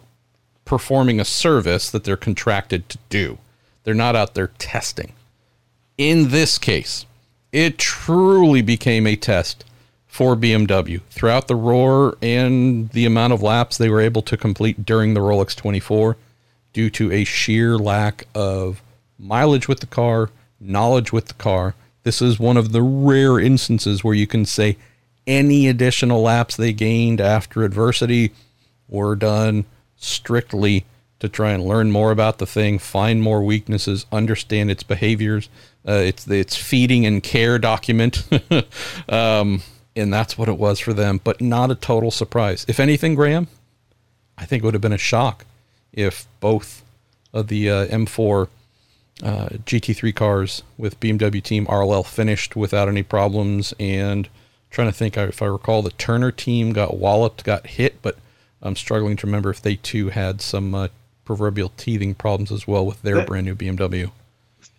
[0.65, 3.37] performing a service that they're contracted to do.
[3.83, 5.13] They're not out there testing.
[5.97, 7.05] In this case,
[7.53, 9.63] it truly became a test
[10.07, 14.85] for BMW throughout the roar and the amount of laps they were able to complete
[14.85, 16.17] during the Rolex 24
[16.73, 18.81] due to a sheer lack of
[19.17, 21.75] mileage with the car, knowledge with the car.
[22.03, 24.77] This is one of the rare instances where you can say
[25.25, 28.31] any additional laps they gained after adversity
[28.89, 29.63] were done
[29.95, 30.85] strictly
[31.19, 35.49] to try and learn more about the thing, find more weaknesses, understand its behaviors.
[35.87, 38.27] Uh, it's its feeding and care document,
[39.09, 39.61] um,
[39.95, 41.21] and that's what it was for them.
[41.23, 42.65] But not a total surprise.
[42.67, 43.47] If anything, Graham,
[44.37, 45.45] I think it would have been a shock
[45.93, 46.83] if both
[47.33, 48.47] of the uh, M4
[49.23, 53.73] uh, GT3 cars with BMW Team RLL finished without any problems.
[53.79, 54.27] And
[54.69, 58.17] trying to think, if I recall, the Turner team got walloped, got hit, but
[58.61, 60.87] I'm struggling to remember if they too had some uh,
[61.23, 64.11] proverbial teething problems as well with their they, brand new BMW.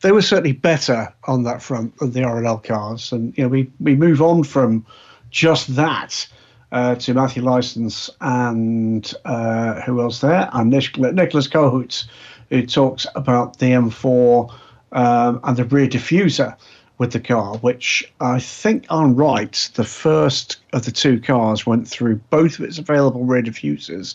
[0.06, 3.68] They were certainly better on that front than the RLL cars, and you know we
[3.80, 4.86] we move on from
[5.32, 6.28] just that
[6.70, 10.48] uh, to Matthew Licence and uh, who else there?
[10.52, 12.04] And Nicholas Kohut,
[12.50, 14.54] who talks about the M4
[14.92, 16.56] um, and the rear diffuser
[16.98, 19.70] with the car, which I think I'm right.
[19.74, 24.14] The first of the two cars went through both of its available rear diffusers.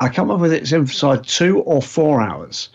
[0.00, 2.70] I can't remember whether it's inside two or four hours.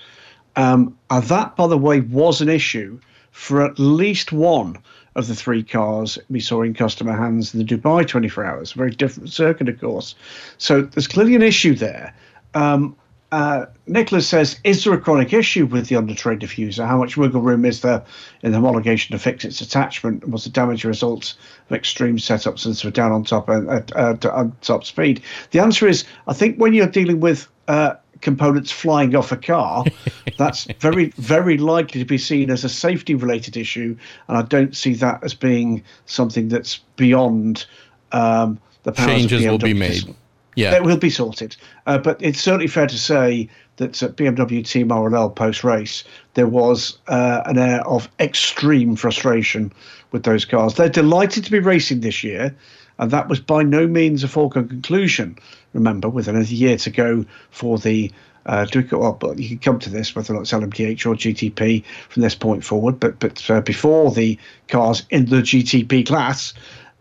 [0.57, 2.99] Um, and that, by the way, was an issue
[3.31, 4.77] for at least one
[5.15, 8.73] of the three cars we saw in customer hands in the Dubai 24 hours.
[8.73, 10.15] Very different circuit, of course.
[10.57, 12.13] So there's clearly an issue there.
[12.53, 12.95] Um,
[13.31, 16.87] uh, Nicholas says, is there a chronic issue with the undertray diffuser?
[16.87, 18.03] How much wiggle room is there
[18.41, 20.27] in the homologation to fix its attachment?
[20.29, 21.35] Was the damage a result
[21.69, 25.21] of extreme setups since we're down on top uh, uh, on top speed?
[25.51, 29.85] The answer is, I think when you're dealing with uh, components flying off a car,
[30.37, 33.95] that's very, very likely to be seen as a safety related issue.
[34.27, 37.65] And I don't see that as being something that's beyond
[38.11, 40.15] um, the powers Changes will be made.
[40.55, 41.55] Yeah, it will be sorted.
[41.85, 46.03] Uh, but it's certainly fair to say that at BMW Team RLL post race,
[46.33, 49.71] there was uh, an air of extreme frustration
[50.11, 50.73] with those cars.
[50.73, 52.55] They're delighted to be racing this year,
[52.97, 55.37] and that was by no means a foregone conclusion.
[55.77, 58.11] Remember, with another year to go for the
[58.47, 61.05] uh, do we, well, but you can come to this whether or not it's LMDH
[61.05, 62.99] or GTP from this point forward.
[62.99, 66.53] But but uh, before the cars in the GTP class,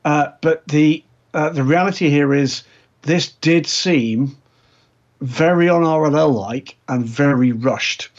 [0.04, 2.64] uh, but the uh, the reality here is
[3.02, 4.36] this did seem
[5.22, 8.10] very on RLL like and very rushed.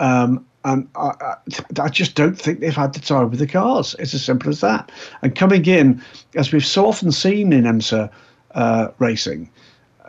[0.00, 1.36] Um, and I, I,
[1.80, 3.94] I, just don't think they've had the time with the cars.
[3.98, 4.90] It's as simple as that.
[5.22, 6.02] And coming in,
[6.34, 8.10] as we've so often seen in IMSA
[8.54, 9.50] uh, racing,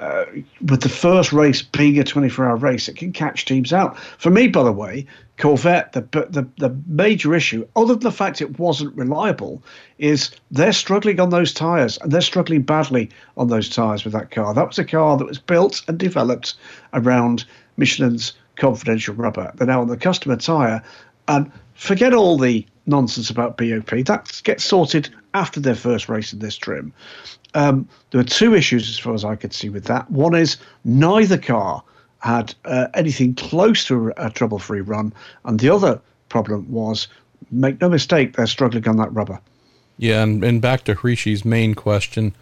[0.03, 0.25] uh,
[0.69, 3.97] with the first race being a 24 hour race, it can catch teams out.
[3.97, 5.05] For me, by the way,
[5.37, 9.63] Corvette, the, the, the major issue, other than the fact it wasn't reliable,
[9.99, 14.29] is they're struggling on those tyres and they're struggling badly on those tyres with that
[14.29, 14.53] car.
[14.53, 16.55] That was a car that was built and developed
[16.93, 17.45] around
[17.77, 19.53] Michelin's confidential rubber.
[19.55, 20.83] They're now on the customer tyre.
[21.29, 24.05] And forget all the nonsense about BOP.
[24.05, 26.93] That gets sorted after their first race in this trim.
[27.54, 30.10] Um, there were two issues as far as I could see with that.
[30.10, 31.84] One is neither car
[32.19, 35.13] had uh, anything close to a, trouble free run.
[35.43, 37.08] And the other problem was
[37.52, 39.39] make no mistake, they're struggling on that rubber.
[39.98, 42.34] Yeah, and, and back to Hrishi's main question.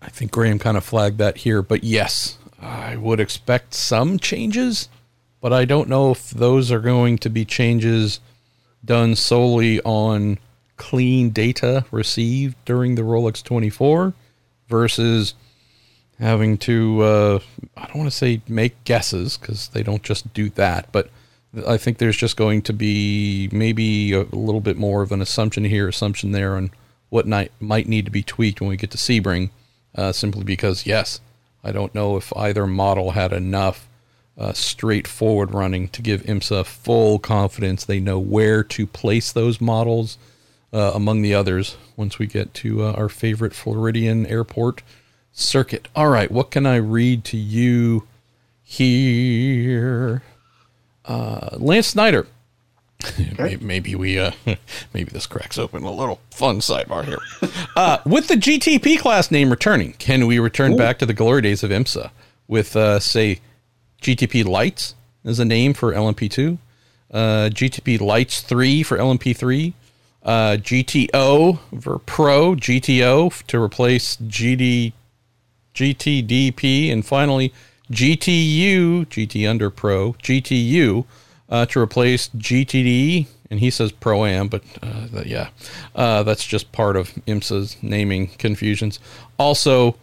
[0.00, 4.88] I think Graham kind of flagged that here, but yes, I would expect some changes,
[5.40, 8.20] but I don't know if those are going to be changes
[8.84, 10.38] done solely on
[10.82, 14.12] clean data received during the Rolex 24
[14.66, 15.34] versus
[16.18, 17.38] having to, uh,
[17.76, 21.08] I don't want to say make guesses because they don't just do that, but
[21.68, 25.62] I think there's just going to be maybe a little bit more of an assumption
[25.62, 26.72] here, assumption there on
[27.10, 27.52] what might,
[27.88, 29.50] need to be tweaked when we get to Sebring,
[29.94, 31.20] uh, simply because, yes,
[31.62, 33.88] I don't know if either model had enough
[34.36, 40.18] uh, straightforward running to give IMSA full confidence they know where to place those models
[40.72, 44.82] uh, among the others once we get to uh, our favorite Floridian airport
[45.32, 45.88] circuit.
[45.94, 48.06] All right, what can I read to you
[48.62, 50.22] here?
[51.04, 52.26] Uh, Lance Snyder.
[53.32, 53.58] Okay.
[53.60, 54.30] maybe we uh,
[54.94, 57.18] maybe this cracks open a little fun sidebar here.
[57.74, 60.76] Uh, with the GTP class name returning, can we return Ooh.
[60.76, 62.10] back to the glory days of IMSA
[62.46, 63.40] with uh, say
[64.02, 66.58] GTP Lights as a name for LMP2,
[67.10, 67.18] uh,
[67.50, 69.72] GTP Lights 3 for LMP3,
[70.24, 74.92] uh, GTO Pro, GTO to replace GD,
[75.74, 77.52] GTDP, and finally
[77.90, 81.04] GTU, GT under Pro, GTU
[81.48, 83.26] uh, to replace GTD.
[83.50, 85.48] And he says Pro Am, but uh, yeah,
[85.94, 88.98] uh, that's just part of IMSA's naming confusions.
[89.38, 89.96] Also,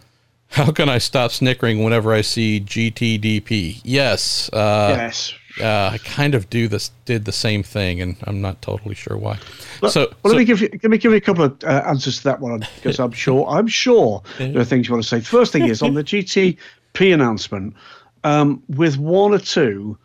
[0.50, 3.82] how can I stop snickering whenever I see GTDP?
[3.84, 4.50] Yes.
[4.54, 5.34] Uh, yes.
[5.60, 9.18] Uh, I kind of do this, did the same thing, and I'm not totally sure
[9.18, 9.38] why.
[9.82, 11.64] Well, so, well, so, let me give you let me give you a couple of
[11.64, 15.04] uh, answers to that one because I'm sure I'm sure there are things you want
[15.04, 15.20] to say.
[15.20, 17.76] The first thing is on the GTP announcement,
[18.24, 19.98] um, with one or two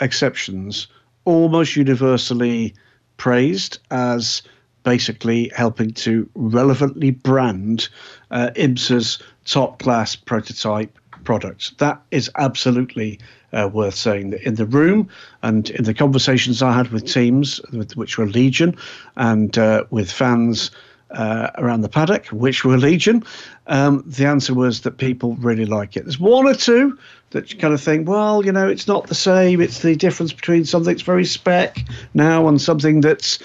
[0.00, 0.86] exceptions,
[1.24, 2.74] almost universally
[3.16, 4.42] praised as
[4.82, 7.88] basically helping to relevantly brand
[8.30, 11.72] uh, IMSA's top class prototype products.
[11.78, 13.20] That is absolutely
[13.52, 14.30] uh, worth saying.
[14.30, 15.08] that In the room
[15.42, 18.76] and in the conversations I had with teams, with, which were Legion,
[19.16, 20.70] and uh, with fans
[21.10, 23.24] uh, around the paddock, which were Legion,
[23.66, 26.04] um, the answer was that people really like it.
[26.04, 26.96] There's one or two
[27.30, 29.60] that kind of think, well, you know, it's not the same.
[29.60, 31.84] It's the difference between something that's very spec
[32.14, 33.38] now and something that's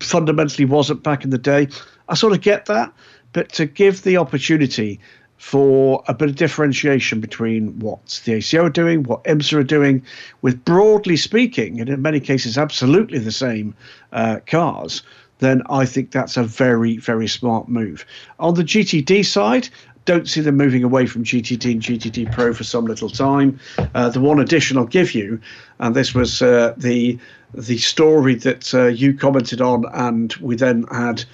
[0.00, 1.68] fundamentally wasn't back in the day.
[2.08, 2.92] I sort of get that,
[3.32, 5.00] but to give the opportunity
[5.38, 10.02] for a bit of differentiation between what the ACO are doing, what IMSA are doing,
[10.42, 13.74] with broadly speaking, and in many cases, absolutely the same
[14.12, 15.02] uh, cars,
[15.38, 18.04] then I think that's a very, very smart move.
[18.40, 19.68] On the GTD side,
[20.04, 23.60] don't see them moving away from GTD and GTD Pro for some little time.
[23.94, 25.38] Uh, the one addition I'll give you,
[25.78, 27.18] and this was uh, the
[27.54, 31.24] the story that uh, you commented on, and we then had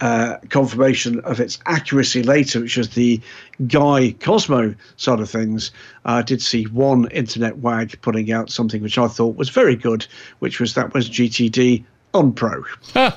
[0.00, 3.20] uh, confirmation of its accuracy later, which was the
[3.66, 5.70] Guy Cosmo side of things.
[6.04, 10.06] I did see one internet wag putting out something which I thought was very good,
[10.38, 11.84] which was that was GTD
[12.14, 12.62] on Pro.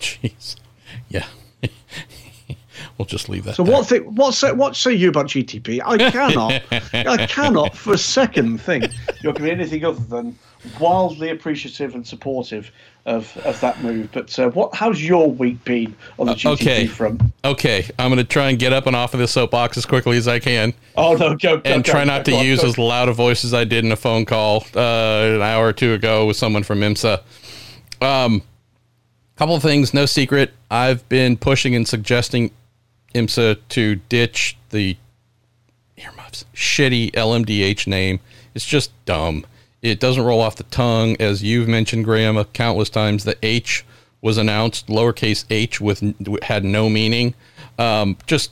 [0.00, 0.56] Jeez,
[1.08, 1.26] yeah.
[2.98, 3.56] We'll just leave that.
[3.56, 3.74] So there.
[3.74, 3.88] what?
[3.88, 4.52] Th- what say?
[4.52, 5.80] What say you about GTP?
[5.84, 6.62] I cannot.
[6.94, 8.84] I cannot for a second think
[9.20, 10.38] you're going to be anything other than
[10.80, 12.70] wildly appreciative and supportive
[13.06, 14.10] of, of that move.
[14.12, 14.74] But uh, what?
[14.74, 16.86] How's your week been on the GTP uh, okay.
[16.86, 17.22] front?
[17.44, 20.16] Okay, I'm going to try and get up and off of this soapbox as quickly
[20.16, 20.74] as I can.
[20.96, 23.44] Oh no, go, go and go, try not go, to use as loud a voice
[23.44, 26.62] as I did in a phone call uh, an hour or two ago with someone
[26.62, 27.22] from IMSA.
[28.00, 28.42] Um,
[29.36, 30.52] couple of things, no secret.
[30.70, 32.50] I've been pushing and suggesting
[33.14, 34.96] IMSA to ditch the
[35.96, 38.20] earmuffs shitty LMDH name.
[38.54, 39.46] It's just dumb.
[39.82, 43.24] It doesn't roll off the tongue, as you've mentioned, Graham, countless times.
[43.24, 43.84] The H
[44.20, 46.02] was announced, lowercase h, with
[46.42, 47.34] had no meaning.
[47.78, 48.50] Um, just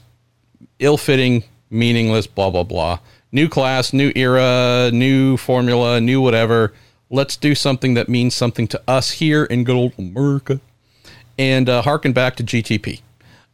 [0.79, 3.01] ill-fitting, meaningless, blah blah blah.
[3.33, 6.73] New class, new era, new formula, new whatever.
[7.11, 10.61] Let's do something that means something to us here in good old America,
[11.39, 13.01] and uh, harken back to GTP.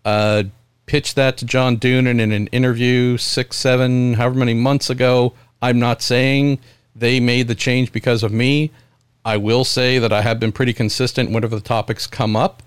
[0.04, 0.44] Uh,
[0.86, 5.32] pitched that to John Doonan in an interview six, seven, however many months ago.
[5.62, 6.58] I'm not saying
[7.00, 8.70] they made the change because of me.
[9.24, 12.62] I will say that I have been pretty consistent whenever the topics come up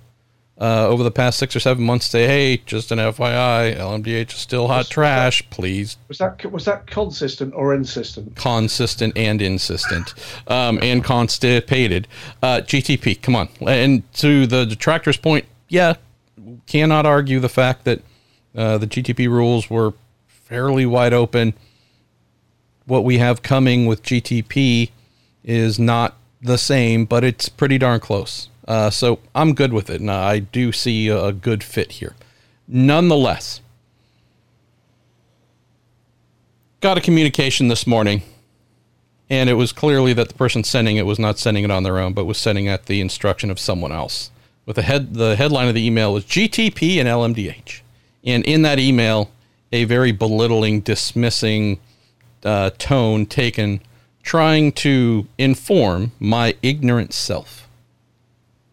[0.60, 4.40] uh, over the past six or seven months say, hey, just an FYI, LMDH is
[4.40, 5.42] still hot trash.
[5.50, 5.98] Please.
[6.08, 8.36] Was that was that consistent or insistent?
[8.36, 10.14] Consistent and insistent,
[10.48, 12.08] um, and constipated.
[12.42, 13.50] Uh, GTP, come on.
[13.62, 15.96] And to the detractor's point, yeah,
[16.68, 18.02] cannot argue the fact that
[18.56, 19.94] uh, the GTP rules were
[20.28, 21.56] fairly wide open.
[22.86, 24.92] What we have coming with GTP
[25.44, 28.50] is not the same, but it's pretty darn close.
[28.68, 32.16] Uh, so I'm good with it, and I do see a good fit here.
[32.68, 33.62] Nonetheless,
[36.82, 38.22] got a communication this morning,
[39.30, 41.98] and it was clearly that the person sending it was not sending it on their
[41.98, 44.32] own, but was sending at the instruction of someone else.
[44.66, 47.82] With the head, the headline of the email was GTP and LMDH,
[48.24, 49.30] and in that email,
[49.74, 51.80] a very belittling, dismissing
[52.44, 53.82] uh, tone taken,
[54.22, 57.68] trying to inform my ignorant self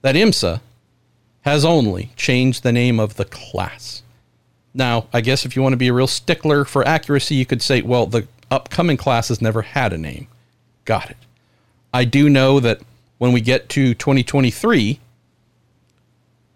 [0.02, 0.60] that IMSA
[1.42, 4.02] has only changed the name of the class.
[4.72, 7.62] Now, I guess if you want to be a real stickler for accuracy, you could
[7.62, 10.28] say, well, the upcoming class has never had a name.
[10.84, 11.16] Got it.
[11.92, 12.80] I do know that
[13.18, 15.00] when we get to 2023,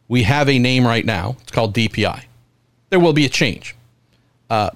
[0.08, 1.36] we have a name right now.
[1.42, 2.24] It's called DPI.
[2.90, 3.74] There will be a change.
[4.48, 4.70] Uh,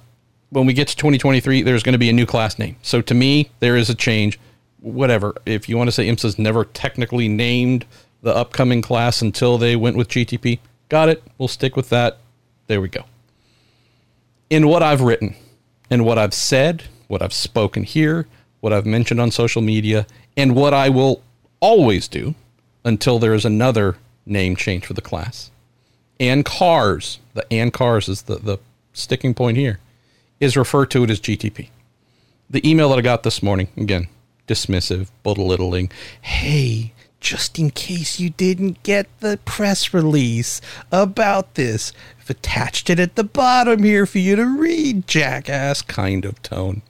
[0.49, 2.75] when we get to 2023, there's going to be a new class name.
[2.81, 4.39] So to me, there is a change.
[4.81, 5.35] Whatever.
[5.45, 7.85] If you want to say IMSA's never technically named
[8.21, 10.59] the upcoming class until they went with GTP.
[10.89, 11.23] Got it.
[11.37, 12.17] We'll stick with that.
[12.67, 13.05] There we go.
[14.49, 15.35] In what I've written
[15.89, 18.27] and what I've said, what I've spoken here,
[18.59, 21.21] what I've mentioned on social media, and what I will
[21.59, 22.35] always do
[22.83, 25.51] until there is another name change for the class.
[26.19, 28.57] And cars, the and cars is the, the
[28.93, 29.79] sticking point here,
[30.39, 31.69] is refer to it as GTP.
[32.49, 34.07] The email that I got this morning, again,
[34.47, 35.91] dismissive, belittling.
[36.21, 40.61] Hey, just in case you didn't get the press release
[40.91, 41.91] about this.
[42.19, 46.81] I've attached it at the bottom here for you to read, jackass kind of tone.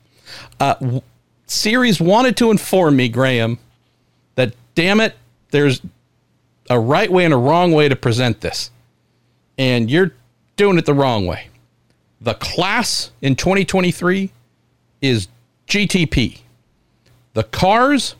[0.59, 1.01] Uh, w-
[1.47, 3.57] series wanted to inform me, Graham,
[4.35, 5.15] that damn it,
[5.51, 5.81] there's
[6.69, 8.69] a right way and a wrong way to present this.
[9.57, 10.13] And you're
[10.55, 11.48] doing it the wrong way.
[12.21, 14.31] The class in 2023
[15.01, 15.27] is
[15.67, 16.41] GTP.
[17.33, 18.15] The cars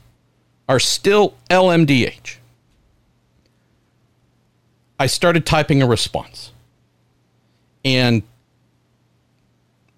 [0.68, 2.36] are still LMDH.
[4.98, 6.52] I started typing a response.
[7.84, 8.22] And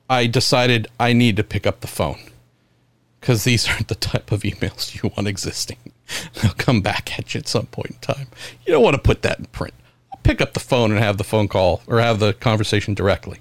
[0.08, 2.20] I decided I need to pick up the phone
[3.20, 5.78] because these aren't the type of emails you want existing.
[6.34, 8.26] They'll come back at you at some point in time.
[8.66, 9.74] You don't want to put that in print.
[10.12, 13.38] I'll pick up the phone and have the phone call or have the conversation directly.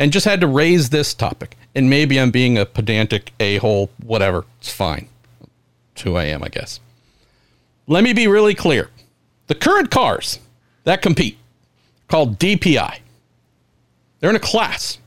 [0.00, 1.56] And just had to raise this topic.
[1.74, 4.46] And maybe I'm being a pedantic a hole, whatever.
[4.58, 5.08] It's fine.
[5.94, 6.80] 2 a.m., I guess.
[7.86, 8.88] Let me be really clear.
[9.46, 10.40] The current cars
[10.84, 11.36] that compete,
[12.08, 13.00] called DPI,
[14.18, 14.98] they're in a class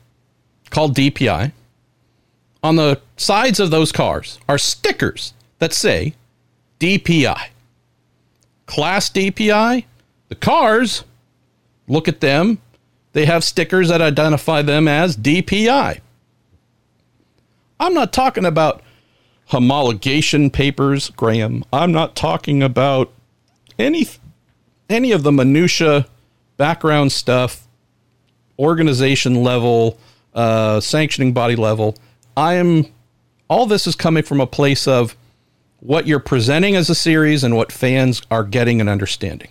[0.70, 1.52] called DPI.
[2.62, 6.14] On the sides of those cars are stickers that say
[6.78, 7.48] DPI.
[8.66, 9.84] Class DPI,
[10.28, 11.04] the cars,
[11.88, 12.58] look at them,
[13.14, 16.00] they have stickers that identify them as DPI.
[17.80, 18.82] I'm not talking about
[19.50, 21.64] homologation papers, Graham.
[21.72, 23.12] I'm not talking about
[23.78, 24.06] any
[24.90, 26.06] any of the minutia
[26.56, 27.66] background stuff,
[28.58, 29.98] organization level,
[30.34, 31.96] uh, sanctioning body level.
[32.36, 32.86] I am
[33.48, 35.16] all this is coming from a place of
[35.78, 39.50] what you're presenting as a series and what fans are getting and understanding.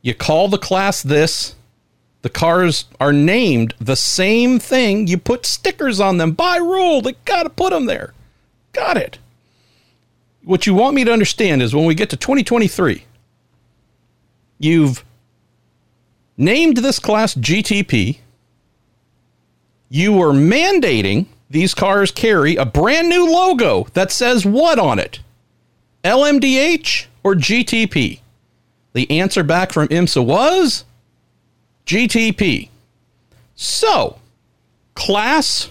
[0.00, 1.56] You call the class this,
[2.24, 5.06] the cars are named the same thing.
[5.06, 7.02] You put stickers on them by rule.
[7.02, 8.14] They got to put them there.
[8.72, 9.18] Got it.
[10.42, 13.04] What you want me to understand is when we get to 2023,
[14.58, 15.04] you've
[16.38, 18.20] named this class GTP.
[19.90, 25.20] You were mandating these cars carry a brand new logo that says what on it?
[26.02, 28.20] LMDH or GTP?
[28.94, 30.86] The answer back from IMSA was
[31.86, 32.68] GTP.
[33.54, 34.18] So,
[34.94, 35.70] class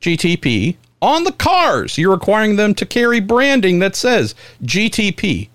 [0.00, 5.48] GTP on the cars, you're requiring them to carry branding that says GTP.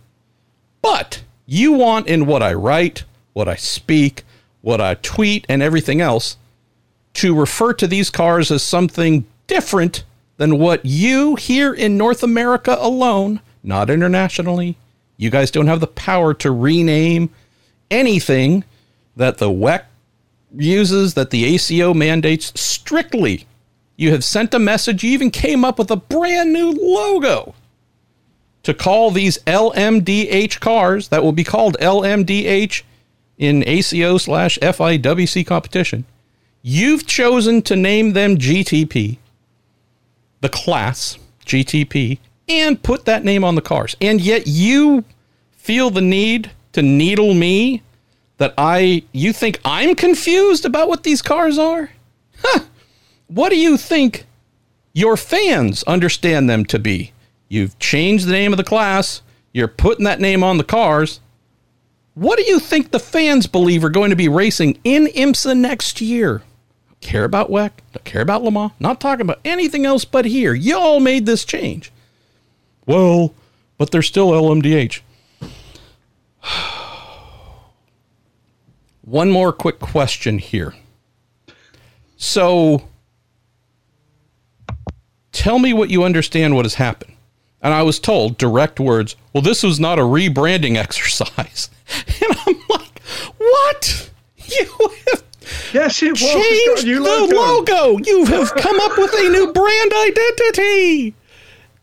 [0.82, 3.04] But you want in what I write,
[3.34, 4.24] what I speak,
[4.62, 6.38] what I tweet, and everything else
[7.16, 10.04] to refer to these cars as something different
[10.38, 14.78] than what you here in North America alone, not internationally,
[15.18, 17.30] you guys don't have the power to rename
[17.92, 18.64] anything
[19.16, 19.84] that the WEC
[20.56, 23.48] uses, that the ACO mandates strictly
[24.02, 25.04] you have sent a message.
[25.04, 27.54] You even came up with a brand new logo
[28.64, 32.82] to call these LMDH cars that will be called LMDH
[33.38, 36.06] in ACO slash FIA WEC competition.
[36.64, 39.20] You've chosen to name them GTP,
[40.42, 42.18] the class GTP,
[42.50, 43.96] and put that name on the cars.
[44.02, 45.04] And yet you
[45.52, 47.84] feel the need to needle me
[48.42, 51.92] that I you think I'm confused about what these cars are?
[52.40, 52.62] Huh.
[53.28, 54.26] What do you think
[54.94, 57.14] your fans understand them to be?
[57.50, 59.22] You've changed the name of the class,
[59.54, 61.20] you're putting that name on the cars.
[62.16, 66.02] What do you think the fans believe are going to be racing in IMSA next
[66.02, 66.42] year?
[66.88, 70.26] Don't Care about WEC, don't care about Le Mans, not talking about anything else but
[70.26, 70.56] here.
[70.56, 71.92] Y'all made this change.
[72.88, 73.36] Well,
[73.78, 75.02] but they're still LMDH.
[79.12, 80.74] One more quick question here.
[82.16, 82.88] So,
[85.34, 87.16] tell me what you understand what has happened.
[87.62, 91.70] And I was told direct words, well, this was not a rebranding exercise.
[92.24, 93.02] And I'm like,
[93.38, 94.12] what?
[94.46, 94.72] You
[95.10, 95.24] have
[95.74, 96.22] Yes, it was.
[96.22, 97.98] changed the logo.
[98.06, 101.16] You have come up with a new brand identity.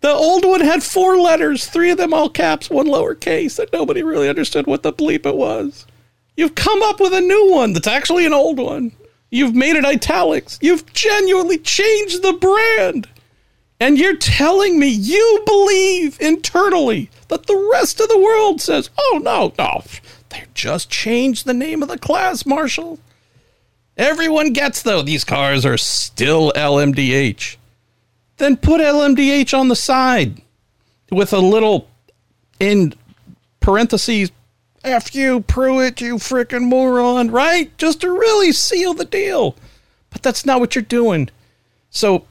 [0.01, 4.03] The old one had four letters, three of them all caps, one lowercase, and nobody
[4.03, 5.85] really understood what the bleep it was.
[6.39, 8.93] You've come up with a new one that's actually an old one.
[9.29, 10.57] You've made it italics.
[10.63, 13.09] You've genuinely changed the brand.
[13.81, 19.21] And you're telling me you believe internally that the rest of the world says, oh,
[19.21, 19.83] no, no,
[20.29, 23.01] they just changed the name of the class, Marshall.
[23.97, 27.57] Everyone gets, though, these cars are still LMDH.
[28.37, 30.41] Then put LMDH on the side
[31.11, 31.89] with a little
[32.61, 32.95] in
[33.59, 34.31] parentheses,
[34.91, 37.77] F you, Pruett, you freaking moron, right?
[37.79, 39.57] Just to really seal the deal.
[40.11, 41.31] But that's not what you're doing.
[41.91, 42.27] So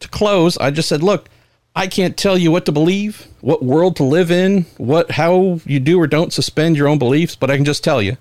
[0.00, 1.28] to close, I just said, look,
[1.76, 5.80] I can't tell you what to believe, what world to live in, what how you
[5.80, 8.16] do or don't suspend your own beliefs, but I can just tell you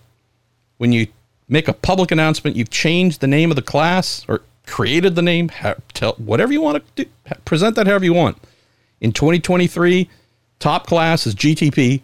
[0.77, 1.07] when you
[1.47, 5.51] make a public announcement you've changed the name of the class or created the name,
[5.93, 7.09] tell whatever you want to do,
[7.45, 8.37] present that however you want.
[9.01, 10.09] In 2023,
[10.59, 12.01] top class is GTP.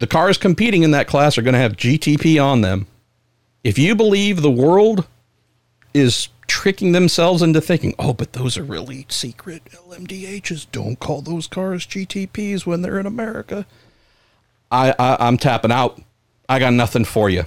[0.00, 2.86] The cars competing in that class are going to have GTP on them.
[3.62, 5.06] If you believe the world
[5.92, 10.66] is tricking themselves into thinking, oh, but those are really secret LMDHs.
[10.72, 13.66] Don't call those cars GTPs when they're in America.
[14.70, 16.00] I, I I'm tapping out.
[16.48, 17.44] I got nothing for you.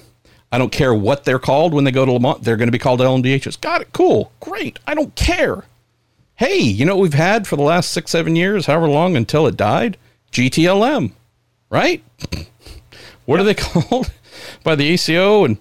[0.51, 2.41] I don't care what they're called when they go to Le Mans.
[2.41, 3.59] They're going to be called LMDHs.
[3.59, 3.93] Got it.
[3.93, 4.31] Cool.
[4.39, 4.77] Great.
[4.85, 5.63] I don't care.
[6.35, 9.47] Hey, you know what we've had for the last six, seven years, however long until
[9.47, 9.97] it died?
[10.31, 11.13] GTLM,
[11.73, 12.03] right?
[13.25, 14.11] What are they called
[14.63, 15.57] by the ACO and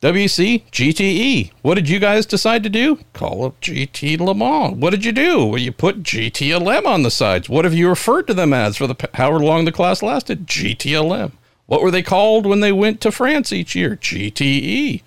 [0.00, 0.62] WEC?
[0.72, 1.52] GTE.
[1.60, 2.98] What did you guys decide to do?
[3.12, 4.76] Call it GT Le Mans.
[4.76, 5.44] What did you do?
[5.44, 7.50] Well, you put GTLM on the sides.
[7.50, 10.46] What have you referred to them as for the however long the class lasted?
[10.46, 11.32] GTLM.
[11.66, 13.96] What were they called when they went to France each year?
[13.96, 15.02] GTE.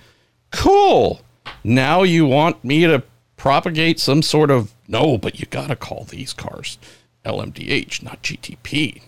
[0.51, 1.22] Cool.
[1.64, 3.04] Now you want me to
[3.38, 6.78] propagate some sort of no, but you got to call these cars
[7.26, 9.01] LMDH, not GTP.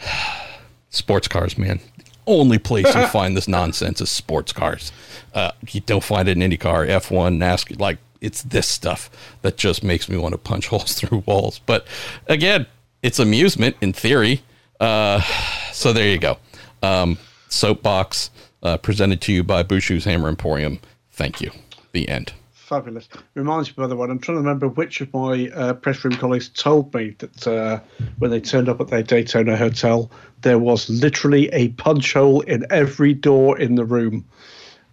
[0.90, 1.80] sports cars, man.
[1.96, 4.92] The only place you find this nonsense is sports cars.
[5.32, 7.78] Uh, you don't find it in IndyCar, F1, NASCAR.
[7.78, 9.10] Like it's this stuff
[9.42, 11.60] that just makes me want to punch holes through walls.
[11.66, 11.86] But
[12.26, 12.66] again,
[13.02, 14.42] it's amusement in theory.
[14.80, 15.20] Uh,
[15.72, 16.38] so there you go.
[16.82, 17.18] Um,
[17.48, 18.30] soapbox
[18.62, 20.80] uh, presented to you by Bushu's Hammer Emporium.
[21.12, 21.50] Thank you.
[21.92, 22.32] The end.
[22.74, 23.08] Fabulous.
[23.34, 26.16] Reminds me, by the way, I'm trying to remember which of my uh, press room
[26.16, 27.78] colleagues told me that uh,
[28.18, 30.10] when they turned up at their Daytona hotel,
[30.40, 34.24] there was literally a punch hole in every door in the room.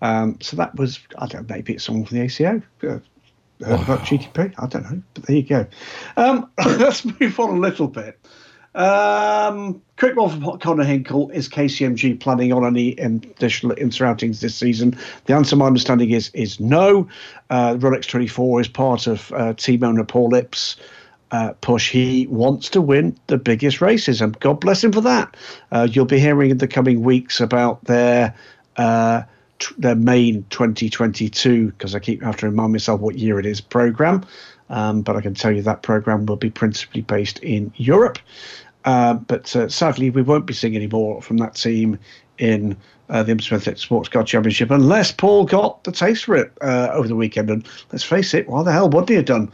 [0.03, 2.61] Um, so that was, I don't know, maybe it's someone from the ACO.
[2.83, 2.99] Uh,
[3.65, 4.53] heard about GTP?
[4.59, 5.65] I don't know, but there you go.
[6.17, 8.20] Um, let's move on a little bit.
[8.73, 11.29] Um, quick one from Connor Hinkle.
[11.31, 14.97] Is KCMG planning on any additional inter-outings this season?
[15.25, 17.07] The answer, my understanding, is is no.
[17.49, 20.77] Uh, Rolex 24 is part of uh, team owner Paul Ip's
[21.31, 21.89] uh, push.
[21.89, 25.35] He wants to win the biggest races, and God bless him for that.
[25.71, 28.33] Uh, you'll be hearing in the coming weeks about their
[28.77, 29.23] uh,
[29.77, 34.25] their main 2022, because I keep have to remind myself what year it is program.
[34.71, 38.17] Um, but I can tell you that program will be principally based in Europe.
[38.85, 41.99] Uh, but uh, sadly, we won't be seeing any more from that team
[42.39, 42.75] in
[43.09, 47.07] uh, the Smith Sports Car Championship unless Paul got the taste for it uh, over
[47.07, 47.49] the weekend.
[47.49, 49.51] And let's face it, why the hell wouldn't he have done?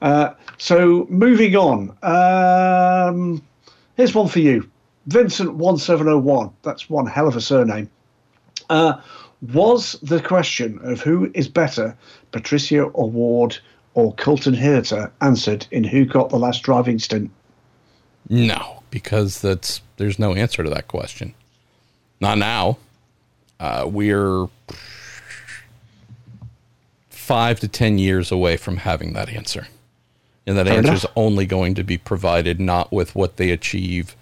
[0.00, 1.96] Uh, so moving on.
[2.02, 3.42] Um,
[3.96, 4.70] here's one for you
[5.08, 6.52] Vincent1701.
[6.62, 7.90] That's one hell of a surname.
[8.70, 9.00] Uh,
[9.52, 11.96] was the question of who is better,
[12.30, 13.58] Pato O'Ward
[13.94, 17.30] or Colton Herta, answered in Who Got the Last Driving Stint?
[18.28, 21.34] No, because that's there's no answer to that question.
[22.20, 22.78] Not now.
[23.60, 24.48] Uh, we're
[27.10, 29.66] five to ten years away from having that answer,
[30.46, 34.16] and that answer is only going to be provided not with what they achieve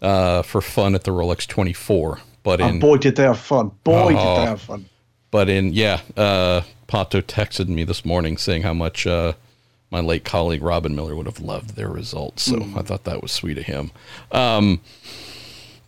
[0.00, 3.70] uh, for fun at the Rolex 24, but Oh, in boy, did they have fun.
[3.84, 4.36] Boy, did Oh.
[4.40, 4.86] they have fun.
[5.30, 6.62] but in yeah, uh,
[6.92, 9.32] Pato texted me this morning saying how much uh,
[9.90, 12.42] my late colleague Robin Miller would have loved their results.
[12.42, 13.92] So I thought that was sweet of him.
[14.30, 14.82] Um,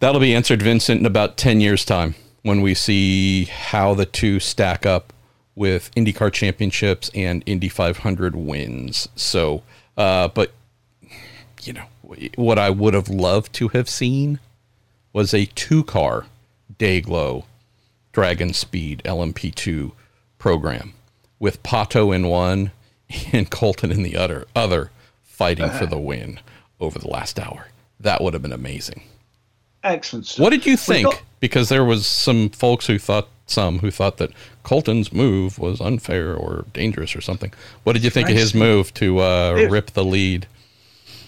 [0.00, 4.40] that'll be answered, Vincent, in about ten years' time when we see how the two
[4.40, 5.12] stack up
[5.54, 9.06] with IndyCar championships and Indy 500 wins.
[9.14, 9.62] So,
[9.98, 10.52] uh, but
[11.62, 11.84] you know
[12.34, 14.40] what I would have loved to have seen
[15.12, 16.24] was a two-car
[16.78, 17.44] Dayglow
[18.14, 19.92] DragonSpeed LMP2
[20.48, 20.92] program
[21.38, 22.70] with Pato in one
[23.32, 24.90] and Colton in the other, other
[25.22, 26.38] fighting for the win
[26.80, 27.68] over the last hour.
[27.98, 29.00] That would have been amazing.
[29.82, 30.42] Excellent stuff.
[30.44, 31.06] What did you think?
[31.10, 34.32] got- because there was some folks who thought some who thought that
[34.64, 37.50] Colton's move was unfair or dangerous or something.
[37.84, 40.46] What did you think of his move to uh, It- rip the lead?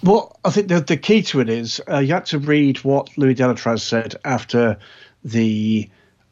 [0.02, 3.16] Well, I think the, the key to it is uh, you had to read what
[3.16, 4.76] Louis Delétraz said after
[5.24, 5.88] the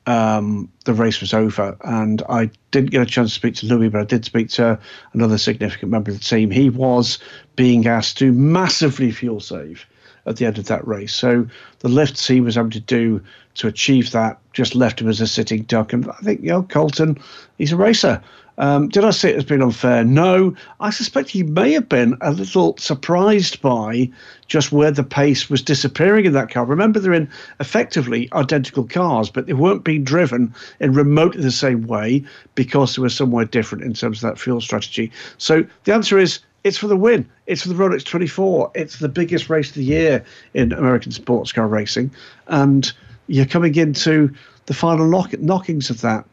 [0.06, 3.88] um, the race was over, and I didn't get a chance to speak to Louis,
[3.88, 4.78] but I did speak to
[5.12, 6.50] another significant member of the team.
[6.50, 7.18] He was
[7.56, 9.86] being asked to massively fuel save
[10.26, 11.46] at the end of that race, so
[11.80, 13.22] the lifts he was able to do
[13.54, 15.92] to achieve that just left him as a sitting duck.
[15.92, 17.18] And I think you know Colton,
[17.58, 18.22] he's a racer.
[18.58, 20.04] Um, did I say it has been unfair?
[20.04, 20.54] No.
[20.80, 24.10] I suspect he may have been a little surprised by
[24.46, 26.64] just where the pace was disappearing in that car.
[26.64, 27.28] Remember, they're in
[27.60, 32.24] effectively identical cars, but they weren't being driven in remotely the same way
[32.54, 35.10] because they were somewhere different in terms of that fuel strategy.
[35.38, 37.28] So the answer is it's for the win.
[37.46, 38.72] It's for the Rolex 24.
[38.74, 40.24] It's the biggest race of the year
[40.54, 42.10] in American sports car racing.
[42.48, 42.90] And
[43.26, 44.34] you're coming into
[44.66, 46.24] the final knock- knockings of that.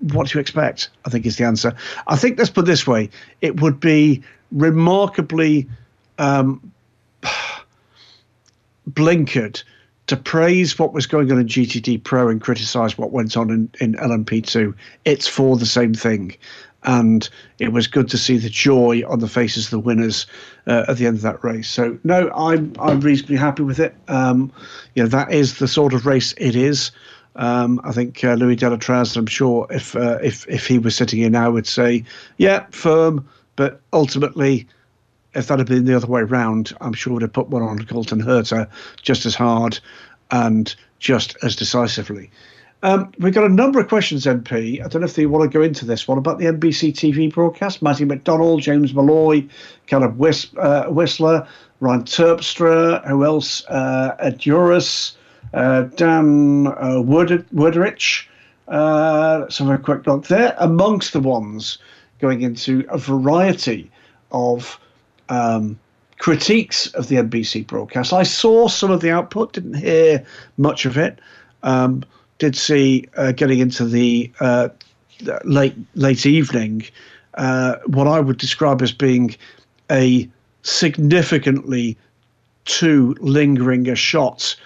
[0.00, 0.88] What do you expect?
[1.04, 1.74] I think is the answer.
[2.06, 3.10] I think let's put it this way:
[3.40, 4.22] it would be
[4.52, 5.68] remarkably
[6.18, 6.72] um,
[8.90, 9.62] blinkered
[10.06, 13.70] to praise what was going on in GTD Pro and criticize what went on in,
[13.80, 14.74] in LMP2.
[15.04, 16.36] It's for the same thing.
[16.82, 17.26] And
[17.58, 20.26] it was good to see the joy on the faces of the winners
[20.66, 21.70] uh, at the end of that race.
[21.70, 23.94] So no, I'm I'm reasonably happy with it.
[24.08, 24.52] Um,
[24.94, 26.90] you know that is the sort of race it is.
[27.36, 31.18] Um, I think uh, Louis Delétraz, I'm sure if uh, if if he was sitting
[31.18, 32.04] here now, would say,
[32.38, 33.28] yeah, firm.
[33.56, 34.66] But ultimately,
[35.34, 37.84] if that had been the other way round, I'm sure would have put one on
[37.86, 38.68] Colton Herta
[39.02, 39.78] just as hard
[40.30, 42.30] and just as decisively.
[42.82, 44.84] Um, we've got a number of questions, MP.
[44.84, 47.32] I don't know if you want to go into this one about the NBC TV
[47.32, 47.80] broadcast.
[47.80, 49.46] Matty McDonald, James Malloy,
[49.86, 51.48] Caleb Whis- uh, Whistler,
[51.80, 53.64] Ryan Terpstra, who else?
[53.66, 55.18] Uh, Ed Uris, uh,
[55.54, 58.28] Dan uh, Wood- Woodrich.
[58.68, 60.54] Uh, let's have a quick look there.
[60.58, 61.78] Amongst the ones
[62.18, 63.90] going into a variety
[64.32, 64.78] of
[65.28, 65.78] um,
[66.18, 68.12] critiques of the NBC broadcast.
[68.12, 70.24] I saw some of the output, didn't hear
[70.56, 71.18] much of it.
[71.62, 72.04] Um,
[72.38, 74.68] did see uh, getting into the uh,
[75.44, 76.84] late late evening
[77.34, 79.34] uh, what I would describe as being
[79.90, 80.28] a
[80.62, 81.96] significantly
[82.64, 84.56] too lingering a shot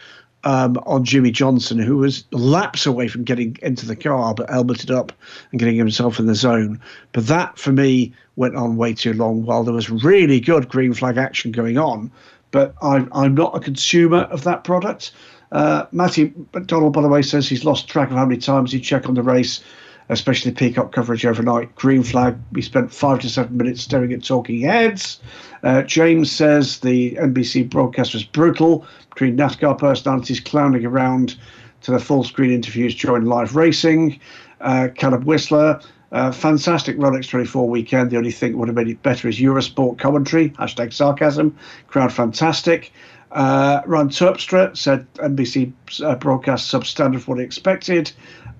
[0.44, 4.90] um, on Jimmie Johnson, who was laps away from getting into the car, but helmeted
[4.90, 5.12] up
[5.50, 6.80] and getting himself in the zone.
[7.12, 10.94] But that, for me, went on way too long while there was really good green
[10.94, 12.10] flag action going on.
[12.50, 15.12] But I'm, I'm not a consumer of that product.
[15.50, 18.80] Uh, Matty McDonald, by the way, says he's lost track of how many times he
[18.80, 19.62] checked on the race,
[20.08, 21.74] especially Peacock coverage overnight.
[21.74, 25.20] Green flag, we spent five to seven minutes staring at talking heads.
[25.62, 31.36] Uh, James says the NBC broadcast was brutal between NASCAR personalities clowning around
[31.82, 34.18] to the full screen interviews during live racing.
[34.60, 35.80] Uh, Caleb Whistler,
[36.12, 38.10] uh, fantastic Rolex 24 weekend.
[38.10, 40.50] The only thing that would have made it better is Eurosport commentary.
[40.50, 41.56] Hashtag sarcasm.
[41.88, 42.92] Crowd fantastic.
[43.30, 48.10] Uh, Ron Terpstra said NBC uh, broadcast substandard for what expected.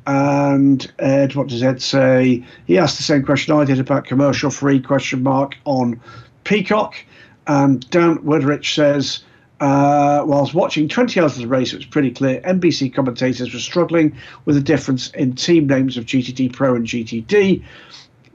[0.09, 2.43] And Ed, what does Ed say?
[2.67, 6.01] He asked the same question I did about commercial free question mark on
[6.45, 6.95] Peacock.
[7.47, 9.23] And Dan Woodrich says,
[9.61, 13.61] uh, whilst watching 20 hours of the race, it was pretty clear NBC commentators were
[13.61, 17.63] struggling with the difference in team names of GTD Pro and GTD.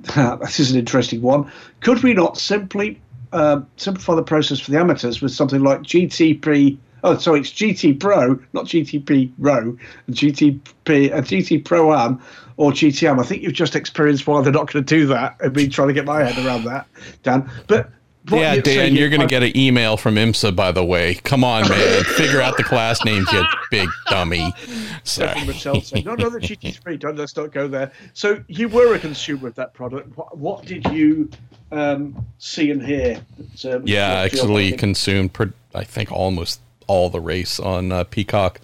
[0.41, 1.51] this is an interesting one.
[1.80, 3.01] Could we not simply
[3.32, 6.78] uh, simplify the process for the amateurs with something like GTP?
[7.04, 9.78] Oh, sorry, it's GT Pro, not GTP Row,
[10.10, 12.22] GTP, uh, GT Pro Am
[12.58, 13.20] or GTM.
[13.20, 15.36] I think you've just experienced why they're not going to do that.
[15.43, 16.88] I've been trying to get my head around that,
[17.24, 17.49] Dan.
[17.68, 17.89] But
[18.30, 21.16] what yeah, Dan, you- you're going to get an email from IMSA, by the way.
[21.16, 22.04] Come on, man.
[22.16, 24.54] Figure out the class names, you big dummy.
[25.04, 25.41] Sorry.
[25.54, 26.95] Saying, no, no, the GT three.
[26.95, 27.91] Don't let's not go there.
[28.14, 30.16] So you were a consumer of that product.
[30.18, 31.30] What, what did you
[31.74, 33.20] um, see and hear?
[33.62, 37.91] That, um, Yeah, I left your actually consumed, I think, almost all the race on
[37.91, 38.59] uh, Peacock.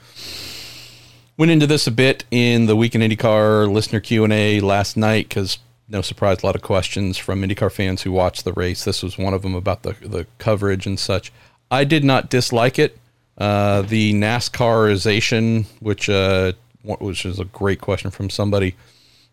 [1.37, 5.29] Went into this a bit in the Weekend IndyCar listener Q and A last night
[5.29, 8.83] because no surprise, a lot of questions from IndyCar fans who watched the race.
[8.83, 11.31] This was one of them about the the coverage and such.
[11.71, 12.97] I did not dislike it.
[13.37, 16.53] Uh, the NASCARization, which uh,
[16.83, 18.75] which is a great question from somebody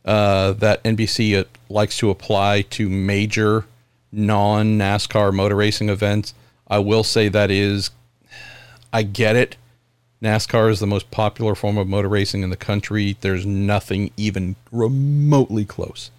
[0.05, 3.67] uh, that NBC uh, likes to apply to major
[4.13, 6.33] non NASCAR motor racing events.
[6.69, 7.91] I will say that is,
[8.97, 9.59] I get it.
[10.23, 13.19] NASCAR is the most popular form of motor racing in the country.
[13.21, 16.11] There's nothing even remotely close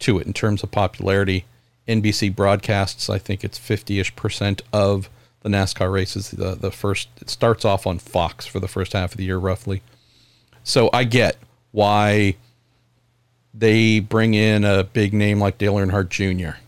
[0.00, 1.46] to it in terms of popularity.
[1.88, 5.08] NBC broadcasts, I think it's 50 ish percent of
[5.40, 6.32] the NASCAR races.
[6.32, 9.38] The, the first, it starts off on Fox for the first half of the year,
[9.38, 9.80] roughly.
[10.64, 11.38] So I get
[11.70, 12.36] why
[13.54, 16.58] they bring in a big name like Dale Earnhardt Jr.,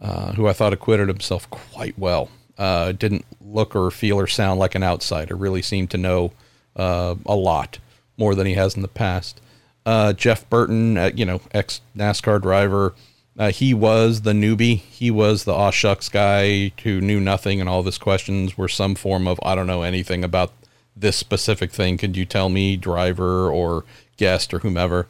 [0.00, 2.30] uh, who I thought acquitted himself quite well.
[2.58, 5.36] Uh, didn't look or feel or sound like an outsider.
[5.36, 6.32] Really seemed to know
[6.76, 7.78] uh, a lot
[8.16, 9.40] more than he has in the past.
[9.86, 12.94] Uh, Jeff Burton, uh, you know, ex NASCAR driver,
[13.38, 14.78] uh, he was the newbie.
[14.78, 18.96] He was the aw shucks guy who knew nothing, and all his questions were some
[18.96, 20.52] form of I don't know anything about
[20.96, 21.96] this specific thing.
[21.96, 23.84] Could you tell me, driver or
[24.16, 25.06] guest or whomever?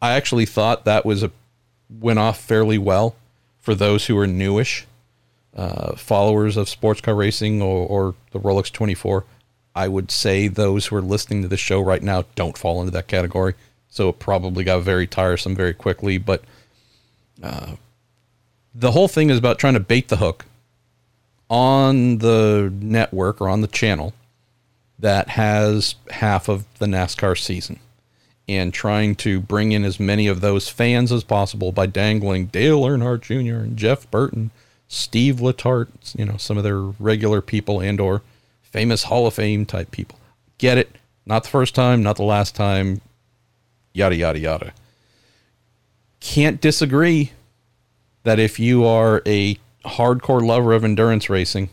[0.00, 1.30] I actually thought that was a
[1.90, 3.14] went off fairly well
[3.60, 4.86] for those who are newish
[5.56, 9.24] uh, followers of sports car racing or, or the Rolex 24.
[9.74, 12.92] I would say those who are listening to this show right now don't fall into
[12.92, 13.54] that category.
[13.88, 16.18] So it probably got very tiresome very quickly.
[16.18, 16.42] But
[17.42, 17.74] uh,
[18.74, 20.46] the whole thing is about trying to bait the hook
[21.48, 24.12] on the network or on the channel
[24.98, 27.80] that has half of the NASCAR season
[28.48, 32.82] and trying to bring in as many of those fans as possible by dangling Dale
[32.82, 33.62] Earnhardt Jr.
[33.62, 34.50] and Jeff Burton,
[34.92, 38.22] Steve Letarte, you know, some of their regular people and or
[38.60, 40.18] famous Hall of Fame type people.
[40.58, 40.96] Get it?
[41.24, 43.00] Not the first time, not the last time.
[43.92, 44.72] Yada yada yada.
[46.18, 47.30] Can't disagree
[48.24, 51.70] that if you are a hardcore lover of endurance racing,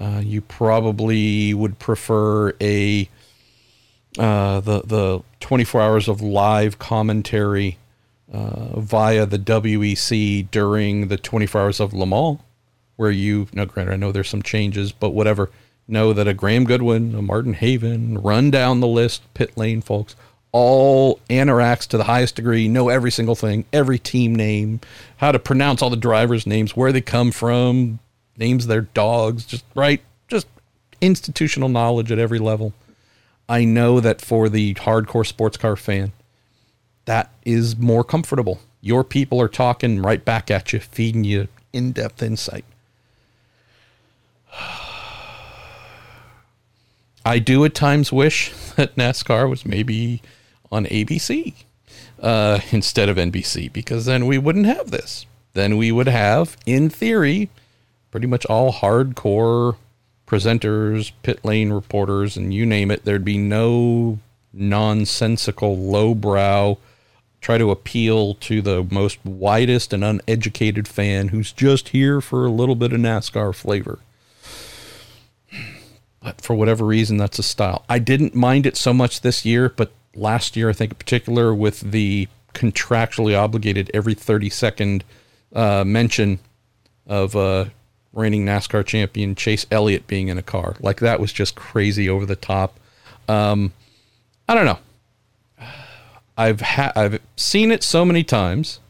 [0.00, 3.08] uh, you probably would prefer a
[4.18, 7.78] uh, the the 24 hours of live commentary
[8.32, 12.38] uh, via the WEC during the 24 hours of Le Mans,
[12.96, 15.50] where you now granted I know there's some changes, but whatever.
[15.88, 20.14] Know that a Graham Goodwin, a Martin Haven, run down the list, pit lane folks,
[20.52, 24.80] all interacts to the highest degree, know every single thing, every team name,
[25.16, 27.98] how to pronounce all the drivers' names, where they come from,
[28.36, 30.46] names their dogs, just right, just
[31.00, 32.72] institutional knowledge at every level.
[33.48, 36.12] I know that for the hardcore sports car fan,
[37.04, 38.60] that is more comfortable.
[38.80, 42.64] Your people are talking right back at you, feeding you in depth insight.
[47.24, 50.22] I do at times wish that NASCAR was maybe
[50.70, 51.54] on ABC
[52.20, 55.26] uh, instead of NBC because then we wouldn't have this.
[55.54, 57.50] Then we would have, in theory,
[58.10, 59.76] pretty much all hardcore
[60.26, 63.04] presenters, pit lane reporters, and you name it.
[63.04, 64.18] There'd be no
[64.52, 66.78] nonsensical, lowbrow,
[67.42, 72.50] try to appeal to the most widest and uneducated fan who's just here for a
[72.50, 73.98] little bit of NASCAR flavor.
[76.22, 77.84] But for whatever reason, that's a style.
[77.88, 81.52] I didn't mind it so much this year, but last year, I think in particular,
[81.52, 85.04] with the contractually obligated every 30 second
[85.52, 86.38] uh, mention
[87.08, 87.64] of uh,
[88.12, 90.76] reigning NASCAR champion Chase Elliott being in a car.
[90.78, 92.78] Like that was just crazy over the top.
[93.28, 93.72] Um,
[94.48, 94.78] I don't know.
[96.36, 98.80] I've ha- I've seen it so many times.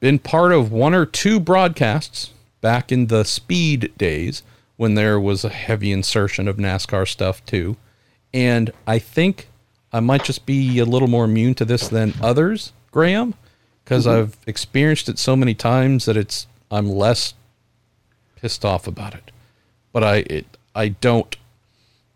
[0.00, 4.42] Been part of one or two broadcasts back in the speed days
[4.76, 7.76] when there was a heavy insertion of NASCAR stuff too.
[8.32, 9.48] And I think
[9.92, 13.34] I might just be a little more immune to this than others, Graham,
[13.84, 14.20] because mm-hmm.
[14.20, 17.34] I've experienced it so many times that it's I'm less
[18.36, 19.30] pissed off about it.
[19.92, 21.36] But I it, I don't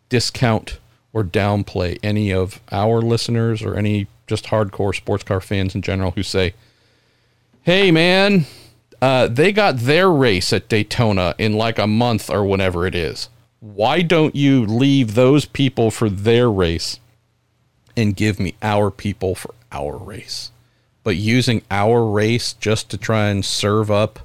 [0.09, 0.78] discount
[1.13, 6.13] or downplay any of our listeners or any just hardcore sports car fans in general
[6.13, 6.55] who say,
[7.63, 8.47] "Hey man,
[9.01, 13.29] uh, they got their race at Daytona in like a month or whenever it is.
[13.61, 16.99] Why don't you leave those people for their race
[17.97, 20.51] and give me our people for our race?"
[21.05, 24.21] But using our race just to try and serve up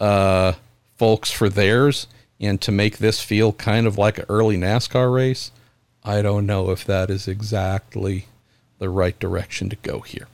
[0.00, 0.52] uh,
[0.96, 2.06] folks for theirs
[2.40, 5.50] and to make this feel kind of like an early NASCAR race,
[6.04, 8.26] I don't know if that is exactly
[8.78, 10.26] the right direction to go here.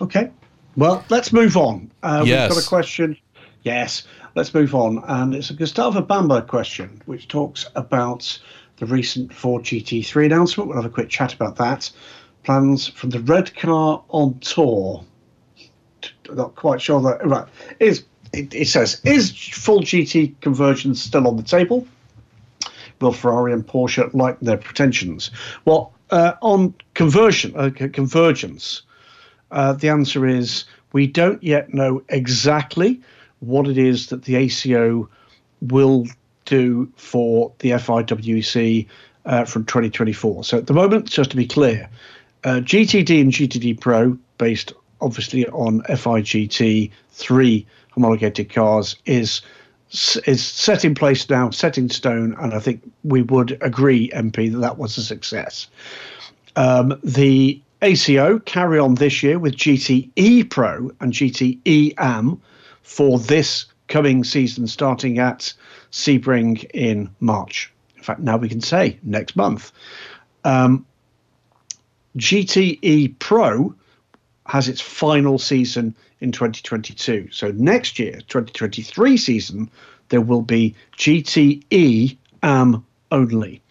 [0.00, 0.30] Okay.
[0.76, 1.90] Well, let's move on.
[2.02, 2.50] Uh, yes.
[2.50, 3.16] We've got a question.
[3.62, 4.06] Yes.
[4.34, 5.02] Let's move on.
[5.06, 8.38] And it's a Gustavo Bamba question, which talks about
[8.76, 10.68] the recent Ford GT3 announcement.
[10.68, 11.90] We'll have a quick chat about that.
[12.44, 15.02] Plans from the red car on tour.
[16.30, 17.26] Not quite sure that.
[17.26, 17.46] Right.
[17.80, 21.88] Is it, it says, is full GT conversion still on the table?
[23.00, 25.30] Will Ferrari and Porsche lighten their pretensions?
[25.64, 28.82] Well, uh, on conversion, uh, convergence,
[29.50, 33.00] uh, the answer is we don't yet know exactly
[33.40, 35.08] what it is that the ACO
[35.60, 36.06] will
[36.44, 38.86] do for the FIA WEC
[39.24, 40.44] uh, from 2024.
[40.44, 41.88] So at the moment, just to be clear,
[42.44, 49.42] uh, GTD and GTD Pro, based obviously on FIGT 3 homologated cars, is
[49.90, 54.50] is set in place now, set in stone, and I think we would agree, MP,
[54.52, 55.68] that that was a success.
[56.56, 62.40] Um, the ACO carry on this year with GTE Pro and GTE AM
[62.82, 65.52] for this coming season, starting at
[65.92, 67.72] Sebring in March.
[67.96, 69.72] In fact, now we can say next month.
[70.44, 70.86] Um,
[72.16, 73.74] GTE Pro
[74.46, 77.28] has its final season in 2022.
[77.30, 79.70] So next year, 2023 season,
[80.08, 83.62] there will be GTE AM only.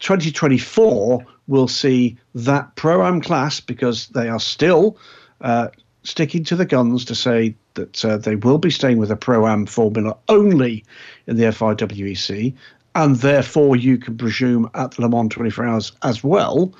[0.00, 4.98] 2024 will see that Pro Am class because they are still
[5.40, 5.68] uh,
[6.02, 9.46] sticking to the guns to say that uh, they will be staying with a Pro
[9.46, 10.84] Am formula only
[11.26, 12.54] in the FIA WEC,
[12.94, 16.72] and therefore you can presume at the Le Mans 24 Hours as well,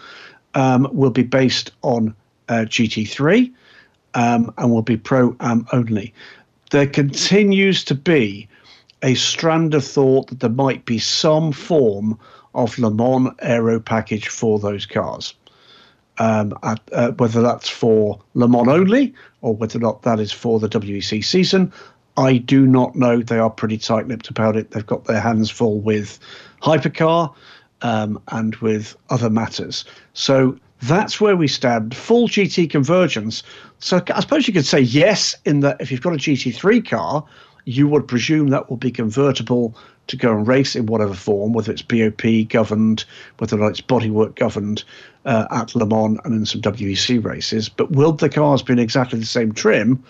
[0.55, 2.15] um, will be based on
[2.49, 3.53] uh, GT3
[4.17, 6.13] um, and will be Pro Am only.
[6.71, 8.49] There continues to be
[9.03, 12.19] a strand of thought that there might be some form
[12.55, 15.35] of Le Mans aero package for those cars.
[16.19, 20.33] Um, at, uh, whether that's for Le Mans only or whether or not that is
[20.33, 21.71] for the WEC season,
[22.17, 23.21] I do not know.
[23.21, 24.71] They are pretty tight lipped about it.
[24.71, 26.19] They've got their hands full with
[26.63, 27.35] hypercar
[27.83, 29.85] um, and with other matters.
[30.15, 31.97] So that's where we stand.
[31.97, 33.43] Full GT convergence.
[33.79, 37.25] So I suppose you could say yes, in that if you've got a GT3 car,
[37.65, 41.73] you would presume that will be convertible to go and race in whatever form, whether
[41.73, 43.05] it's BOP governed,
[43.39, 44.85] whether it's bodywork governed
[45.25, 47.69] uh, at Le Mans and in some WEC races.
[47.69, 50.03] But will the cars be in exactly the same trim?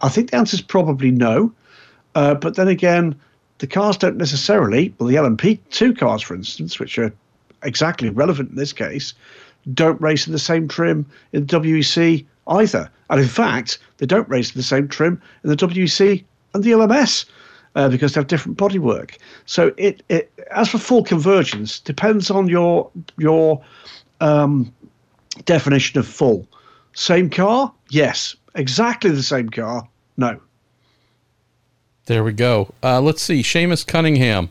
[0.00, 1.52] I think the answer is probably no.
[2.16, 3.14] Uh, but then again,
[3.58, 7.12] the cars don't necessarily, well, the LMP2 cars, for instance, which are
[7.62, 9.14] exactly relevant in this case,
[9.74, 12.90] don't race in the same trim in the WEC either.
[13.10, 16.70] And in fact, they don't race in the same trim in the WEC and the
[16.70, 17.26] LMS
[17.74, 19.16] uh, because they have different bodywork.
[19.46, 23.62] So it, it as for full convergence depends on your your
[24.20, 24.72] um,
[25.44, 26.46] definition of full.
[26.94, 28.36] Same car, yes.
[28.54, 30.38] Exactly the same car, no.
[32.06, 32.74] There we go.
[32.82, 33.42] Uh, let's see.
[33.42, 34.50] Seamus Cunningham.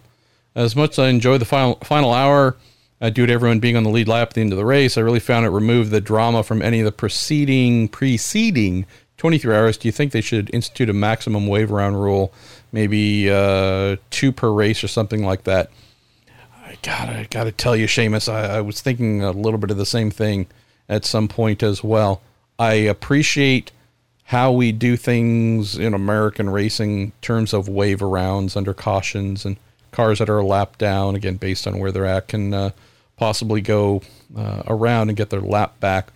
[0.55, 2.57] As much as I enjoy the final final hour,
[3.01, 4.97] uh, due to everyone being on the lead lap at the end of the race,
[4.97, 8.85] I really found it removed the drama from any of the preceding preceding
[9.17, 9.77] 23 hours.
[9.77, 12.33] Do you think they should institute a maximum wave around rule
[12.71, 15.69] maybe uh, two per race or something like that.
[16.65, 19.85] I gotta gotta tell you, Seamus, I, I was thinking a little bit of the
[19.85, 20.47] same thing
[20.87, 22.21] at some point as well.
[22.57, 23.71] I appreciate
[24.25, 29.57] how we do things in American racing in terms of wave arounds under cautions and
[29.91, 32.69] cars that are a lap down again based on where they're at can uh,
[33.21, 34.01] possibly go
[34.35, 36.07] uh, around and get their lap back.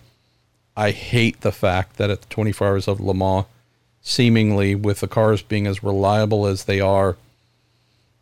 [0.76, 3.46] I hate the fact that at the 24 hours of Le Mans
[4.02, 7.16] seemingly with the cars being as reliable as they are,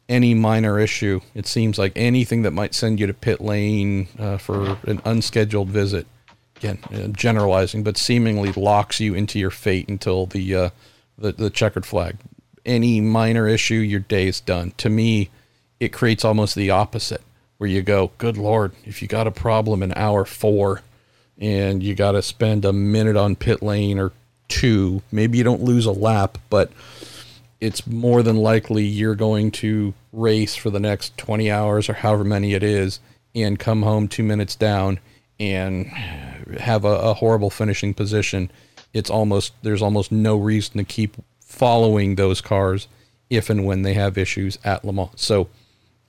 [0.07, 4.37] any minor issue, it seems like anything that might send you to pit lane uh,
[4.37, 6.07] for an unscheduled visit,
[6.57, 10.70] again, uh, generalizing, but seemingly locks you into your fate until the, uh,
[11.16, 12.16] the, the checkered flag.
[12.66, 14.74] Any minor issue, your day is done.
[14.76, 15.30] To me,
[15.80, 17.22] it creates almost the opposite,
[17.59, 20.83] where you go, good Lord, if you got a problem in hour four
[21.39, 24.13] and you got to spend a minute on pit lane or
[24.49, 25.03] two.
[25.11, 26.71] Maybe you don't lose a lap, but
[27.61, 32.25] it's more than likely you're going to race for the next 20 hours or however
[32.25, 33.01] many it is
[33.35, 35.01] and come home two minutes down
[35.41, 35.87] and
[36.61, 38.51] have a, a horrible finishing position.
[38.93, 42.87] It's almost, there's almost no reason to keep following those cars
[43.31, 45.11] if and when they have issues at Le Mans.
[45.17, 45.49] So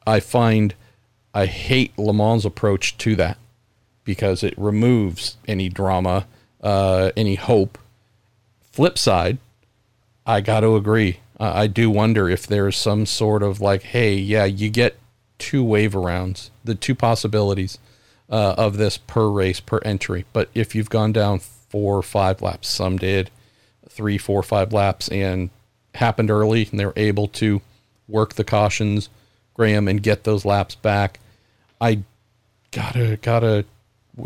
[0.05, 0.75] I find
[1.35, 3.37] I hate Le Mans' approach to that
[4.03, 6.25] because it removes any drama,
[6.63, 7.77] uh, any hope
[8.75, 9.37] Flip side,
[10.25, 11.21] I got to agree.
[11.39, 14.97] Uh, I do wonder if there's some sort of like, hey, yeah, you get
[15.37, 17.79] two wave arounds, the two possibilities
[18.29, 20.25] uh, of this per race per entry.
[20.33, 23.31] But if you've gone down four or five laps, some did
[23.87, 25.51] three, four, five laps, and
[25.93, 27.61] happened early, and they were able to
[28.09, 29.07] work the cautions,
[29.53, 31.21] Graham, and get those laps back.
[31.85, 31.99] I
[32.71, 33.63] gotta gotta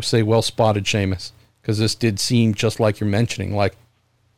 [0.00, 3.76] say, well spotted, Seamus, because this did seem just like you're mentioning, like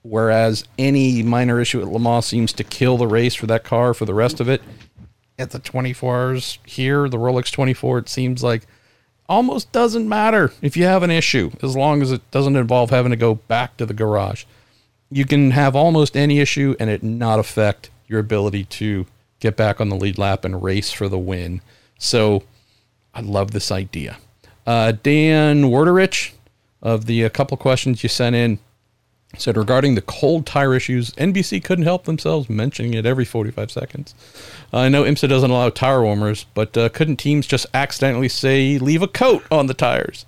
[0.03, 3.95] whereas any minor issue at Le Mans seems to kill the race for that car
[3.95, 4.61] for the rest of it.
[5.39, 8.63] At the 24 hours here, the Rolex 24, it seems like
[9.29, 13.11] almost doesn't matter if you have an issue as long as it doesn't involve having
[13.11, 14.45] to go back to the garage.
[15.11, 19.07] You can have almost any issue and it not affect your ability to
[19.39, 21.61] get back on the lead lap and race for the win.
[21.99, 22.43] So
[23.15, 24.19] I love this idea.
[24.67, 26.33] Uh, Dan Werderich
[26.81, 28.59] of the a couple questions you sent in
[29.39, 34.15] said regarding the cold tire issues, NBC couldn't help themselves mentioning it every 45 seconds.
[34.73, 38.79] Uh, I know IMSA doesn't allow tire warmers, but uh, couldn't teams just accidentally say
[38.79, 40.27] leave a coat on the tires?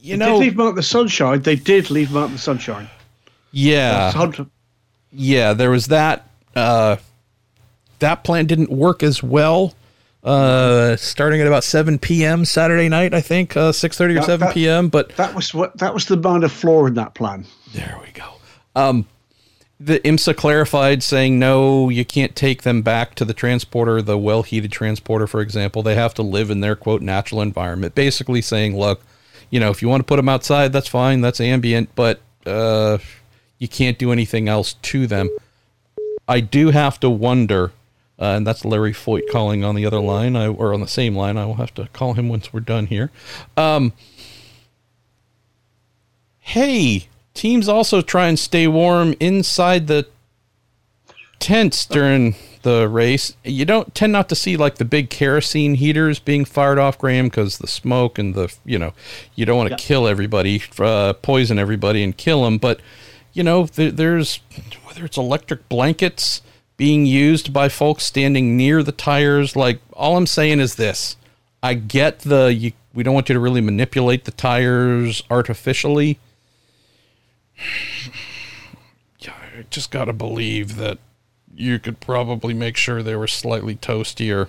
[0.00, 1.42] You they know, leave them out the sunshine.
[1.42, 2.88] They did leave them out the sunshine.
[3.52, 4.12] Yeah,
[5.12, 5.52] yeah.
[5.52, 6.28] There was that.
[6.54, 6.96] Uh,
[7.98, 9.74] that plan didn't work as well.
[10.26, 12.44] Uh, starting at about 7 p.m.
[12.44, 14.88] Saturday night, I think, uh, 6:30 or 7 that, p.m.
[14.88, 17.46] But that was what that was the amount of flaw in that plan.
[17.72, 18.24] There we go.
[18.74, 19.06] Um,
[19.78, 24.42] the IMSA clarified saying no, you can't take them back to the transporter, the well
[24.42, 25.84] heated transporter, for example.
[25.84, 27.94] They have to live in their quote natural environment.
[27.94, 29.02] Basically saying, look,
[29.50, 32.98] you know, if you want to put them outside, that's fine, that's ambient, but uh,
[33.58, 35.30] you can't do anything else to them.
[36.26, 37.70] I do have to wonder,
[38.18, 41.14] uh, and that's Larry Foyt calling on the other line, I, or on the same
[41.14, 41.36] line.
[41.36, 43.10] I will have to call him once we're done here.
[43.56, 43.92] Um,
[46.40, 50.06] hey, teams also try and stay warm inside the
[51.38, 53.36] tents during the race.
[53.44, 57.26] You don't tend not to see like the big kerosene heaters being fired off, Graham,
[57.26, 58.94] because the smoke and the you know
[59.34, 59.86] you don't want to yeah.
[59.86, 62.56] kill everybody, uh, poison everybody, and kill them.
[62.56, 62.80] But
[63.34, 64.40] you know there, there's
[64.84, 66.40] whether it's electric blankets
[66.76, 69.56] being used by folks standing near the tires.
[69.56, 71.16] Like all I'm saying is this:
[71.62, 76.18] I get the you, we don't want you to really manipulate the tires artificially
[79.18, 80.98] yeah, I just got to believe that
[81.54, 84.48] you could probably make sure they were slightly toastier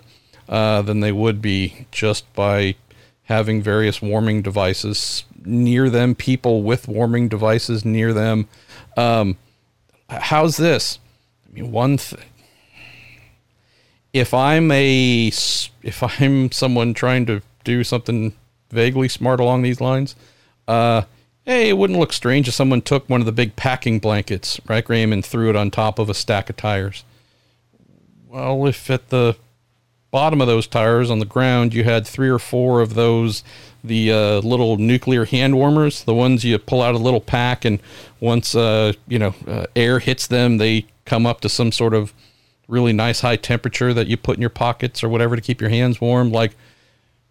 [0.49, 2.75] uh, than they would be just by
[3.23, 8.47] having various warming devices near them, people with warming devices near them.
[8.95, 9.37] Um,
[10.09, 10.99] how's this?
[11.61, 12.19] One thing.
[14.13, 18.33] If I'm a, if I'm someone trying to do something
[18.69, 20.15] vaguely smart along these lines,
[20.67, 21.03] uh,
[21.45, 24.83] hey, it wouldn't look strange if someone took one of the big packing blankets, right,
[24.83, 27.03] Graham, and threw it on top of a stack of tires.
[28.27, 29.35] Well, if at the
[30.11, 33.43] bottom of those tires on the ground you had three or four of those,
[33.83, 37.79] the uh, little nuclear hand warmers, the ones you pull out a little pack, and
[38.19, 42.13] once uh, you know uh, air hits them, they come up to some sort of
[42.67, 45.69] really nice high temperature that you put in your pockets or whatever to keep your
[45.69, 46.31] hands warm.
[46.31, 46.55] Like,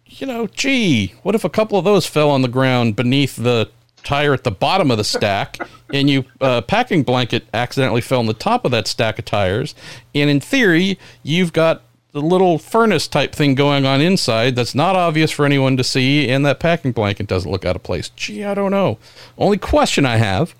[0.05, 3.69] you know, gee, what if a couple of those fell on the ground beneath the
[4.03, 5.57] tire at the bottom of the stack,
[5.93, 9.75] and you uh, packing blanket accidentally fell on the top of that stack of tires.
[10.15, 14.95] And in theory, you've got the little furnace type thing going on inside that's not
[14.95, 18.09] obvious for anyone to see, and that packing blanket doesn't look out of place.
[18.15, 18.97] Gee, I don't know.
[19.37, 20.55] Only question I have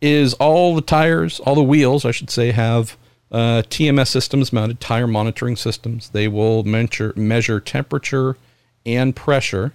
[0.00, 2.96] is all the tires, all the wheels, I should say, have
[3.30, 6.10] uh, TMS systems mounted tire monitoring systems.
[6.10, 8.36] They will measure measure temperature
[8.84, 9.72] and pressure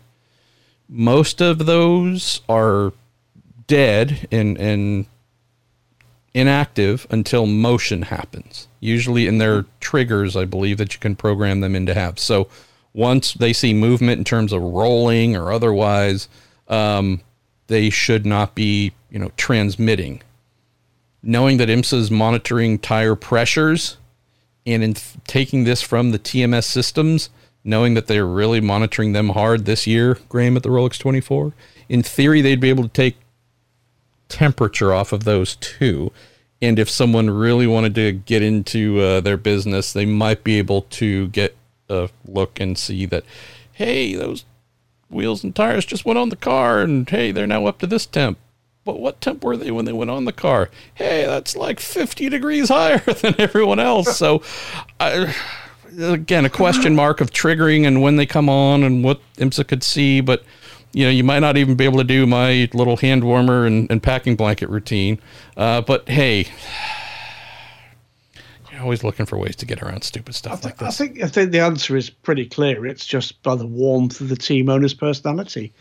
[0.89, 2.93] most of those are
[3.67, 5.05] dead and, and
[6.33, 8.67] inactive until motion happens.
[8.83, 12.19] Usually in their triggers, I believe that you can program them in to have.
[12.19, 12.49] So
[12.93, 16.27] once they see movement in terms of rolling or otherwise,
[16.67, 17.21] um,
[17.67, 20.21] they should not be, you know, transmitting.
[21.21, 23.95] Knowing that IMSA is monitoring tire pressures
[24.65, 27.29] and in th- taking this from the TMS systems,
[27.63, 31.53] knowing that they're really monitoring them hard this year, Graham, at the Rolex 24.
[31.87, 33.15] In theory, they'd be able to take
[34.27, 36.11] temperature off of those too.
[36.63, 40.83] And if someone really wanted to get into uh, their business, they might be able
[40.83, 41.57] to get
[41.89, 43.25] a look and see that,
[43.73, 44.45] hey, those
[45.09, 48.05] wheels and tires just went on the car, and hey, they're now up to this
[48.05, 48.37] temp.
[48.85, 50.69] But what temp were they when they went on the car?
[50.93, 54.17] Hey, that's like 50 degrees higher than everyone else.
[54.17, 54.41] So,
[55.01, 55.35] I
[55.99, 59.83] again a question mark of triggering and when they come on and what IMSA could
[59.83, 60.43] see, but
[60.93, 63.89] you know, you might not even be able to do my little hand warmer and,
[63.91, 65.19] and packing blanket routine.
[65.57, 66.47] Uh, but hey,
[68.71, 70.99] you're always looking for ways to get around stupid stuff th- like this.
[71.01, 72.85] I think I think the answer is pretty clear.
[72.85, 75.73] It's just by the warmth of the team owner's personality,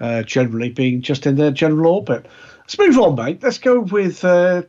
[0.00, 2.26] uh, generally being just in their general orbit.
[2.60, 3.42] Let's move on, mate.
[3.42, 4.62] Let's go with uh,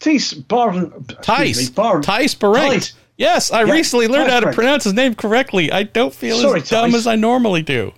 [0.00, 1.04] Tice Baron.
[1.22, 1.70] Tice.
[1.70, 2.02] Baron.
[2.02, 2.72] Tice Barrett.
[2.72, 2.92] Tice.
[3.16, 4.56] Yes, I Yeah, recently learned Tice how to Barrett.
[4.56, 5.72] pronounce his name correctly.
[5.72, 7.00] I don't feel Sorry, as dumb Tice.
[7.00, 7.92] as I normally do.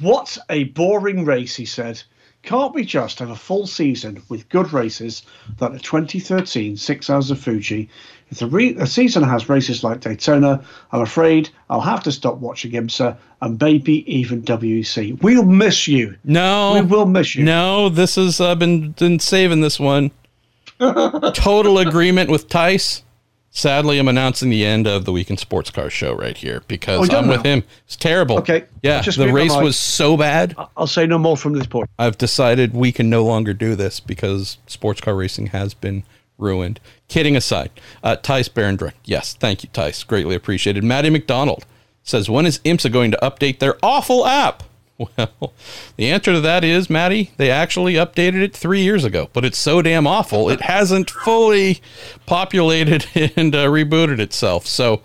[0.00, 2.02] What a boring race, he said.
[2.42, 5.22] Can't we just have a full season with good races
[5.60, 7.88] like the 2013 Six Hours of Fuji?
[8.30, 12.36] If the, re- the season has races like Daytona, I'm afraid I'll have to stop
[12.38, 15.22] watching IMSA and maybe even WEC.
[15.22, 16.16] We'll miss you.
[16.24, 17.44] No, We will miss you.
[17.44, 20.10] No, this is I've been been saving this one.
[20.78, 23.04] Total agreement with Tice.
[23.56, 27.08] Sadly, I'm announcing the end of the Week In Sports Car Show right here because
[27.08, 27.62] Oh, I'm with him.
[27.86, 28.38] It's terrible.
[28.38, 30.56] Okay, Yeah, just the race was so bad.
[30.76, 31.88] I'll say no more from this point.
[31.96, 36.02] I've decided we can no longer do this because sports car racing has been
[36.36, 36.80] ruined.
[37.06, 37.70] Kidding aside,
[38.02, 38.94] uh, Tice Barendrecht.
[39.04, 40.02] Yes, thank you, Tice.
[40.02, 40.82] Greatly appreciated.
[40.82, 41.64] Maddie McDonald
[42.02, 44.64] says, When is IMSA going to update their awful app?
[45.08, 45.52] Well,
[45.96, 49.58] the answer to that is, Maddie, they actually updated it three years ago, but it's
[49.58, 51.80] so damn awful, it hasn't fully
[52.26, 54.66] populated and uh, rebooted itself.
[54.66, 55.02] So,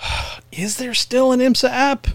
[0.52, 2.06] is there still an IMSA app?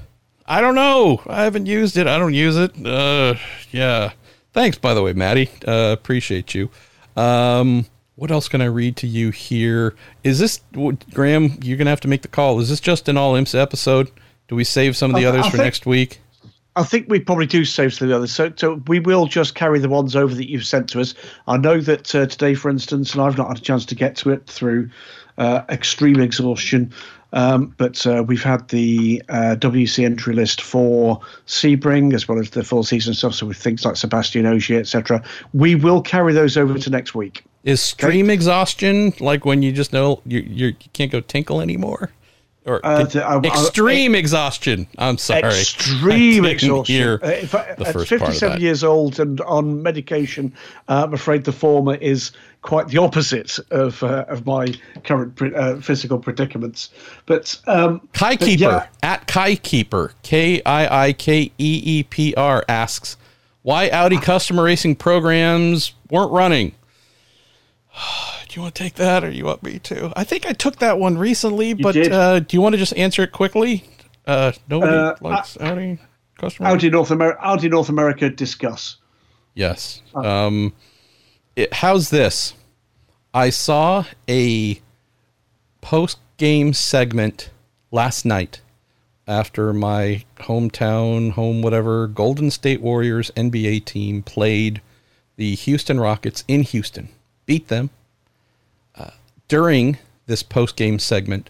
[0.45, 1.21] I don't know.
[1.27, 2.07] I haven't used it.
[2.07, 2.73] I don't use it.
[2.85, 3.35] Uh,
[3.71, 4.11] yeah.
[4.53, 5.49] Thanks, by the way, Maddie.
[5.65, 6.69] Uh, appreciate you.
[7.15, 9.95] Um, what else can I read to you here?
[10.23, 10.61] Is this
[11.13, 11.57] Graham?
[11.61, 12.59] You're gonna have to make the call.
[12.59, 14.11] Is this just an all IMSA episode?
[14.47, 16.20] Do we save some of the others for next week?
[16.75, 18.31] I think we probably do save some of the others.
[18.31, 21.13] So, so we will just carry the ones over that you've sent to us.
[21.47, 24.15] I know that uh, today, for instance, and I've not had a chance to get
[24.17, 24.89] to it through
[25.37, 26.93] uh, extreme exhaustion,
[27.33, 32.51] um, but uh, we've had the uh, WEC entry list for Sebring as well as
[32.51, 33.35] the full season stuff.
[33.35, 35.23] So with things like Sebastian Ogier, etc.
[35.53, 37.43] We will carry those over to next week.
[37.63, 42.11] Is stream exhaustion like when you just know you you can't go tinkle anymore?
[42.63, 44.85] Or Uh, I- I- extreme exhaustion.
[44.99, 45.41] I'm sorry.
[45.45, 47.19] Extreme exhaustion.
[47.23, 50.53] Uh, if I, the at first part of 57 years old and on medication,
[50.87, 52.31] uh, I'm afraid the former is
[52.61, 54.67] quite the opposite of uh, of my
[55.03, 56.89] current uh, physical predicaments.
[57.25, 62.03] But um, Kai but Keeper yeah, at Kai Keeper K I I K E E
[62.03, 63.17] P R asks
[63.63, 66.73] why Audi customer racing programs weren't running.
[68.51, 70.11] Do you want to take that, or you want me to?
[70.13, 72.11] I think I took that one recently, but did.
[72.11, 73.85] uh, do you want to just answer it quickly?
[74.27, 75.99] Uh, nobody Uh, likes Audi
[76.37, 76.67] customer.
[76.67, 78.97] Audi North America, Audi North America, discuss.
[79.53, 80.01] Yes.
[80.13, 80.73] Um,
[81.55, 82.53] it, how's this?
[83.33, 84.81] I saw a
[85.79, 87.51] post game segment
[87.89, 88.59] last night
[89.29, 94.81] after my hometown, home, whatever, Golden State Warriors NBA team played
[95.37, 97.07] the Houston Rockets in Houston,
[97.45, 97.91] beat them.
[99.51, 99.97] During
[100.27, 101.49] this post game segment,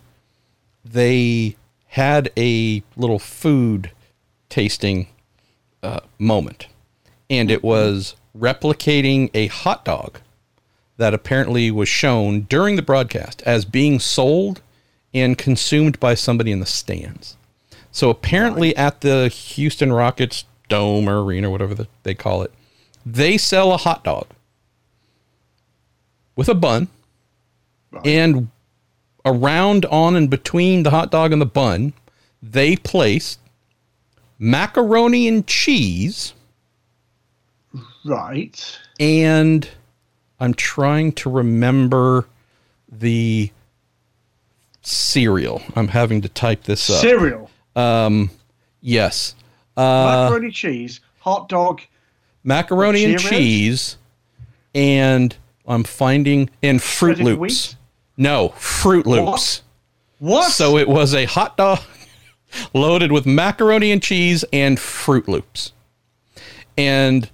[0.84, 1.56] they
[1.90, 3.92] had a little food
[4.50, 5.06] tasting
[5.84, 6.66] uh, moment
[7.30, 10.18] and it was replicating a hot dog
[10.98, 14.64] that apparently was shown during the broadcast as being sold
[15.14, 17.38] and consumed by somebody in the stands.
[17.92, 22.52] So apparently at the Houston Rockets dome or arena, or whatever the, they call it,
[23.06, 24.26] they sell a hot dog
[26.36, 26.88] with a bun
[28.06, 28.50] and
[29.26, 31.94] around on and between the hot dog and the bun,
[32.42, 33.40] they placed
[34.40, 36.34] macaroni and cheese
[38.04, 38.80] Right.
[39.00, 39.68] and
[40.40, 42.26] I'm trying to remember
[42.92, 43.52] the
[44.82, 45.62] cereal.
[45.76, 47.02] I'm having to type this up.
[47.02, 48.32] Cereal, Um,
[48.82, 49.36] yes.
[49.78, 51.82] Uh, macaroni cheese, hot dog.
[52.44, 53.98] macaroni and cheese
[54.74, 55.36] and
[55.68, 57.40] I'm finding and Fruit Loops.
[57.40, 57.76] wheat?
[58.18, 59.64] No, Fruit Loops.
[60.20, 60.52] What?
[60.52, 61.80] So it was a hot dog
[62.74, 65.72] loaded with macaroni and cheese and Fruit Loops.
[66.78, 67.30] And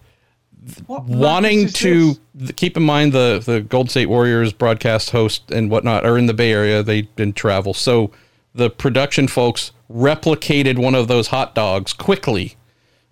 [0.85, 2.51] What wanting to this?
[2.53, 6.33] keep in mind the the Gold State Warriors broadcast host and whatnot are in the
[6.33, 6.81] Bay Area.
[6.83, 8.11] They didn't travel, so
[8.55, 12.55] the production folks replicated one of those hot dogs quickly,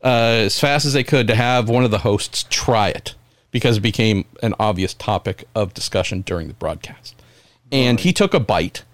[0.03, 3.15] uh, as fast as they could, to have one of the hosts try it
[3.51, 7.15] because it became an obvious topic of discussion during the broadcast.
[7.75, 8.85] And he took a bite,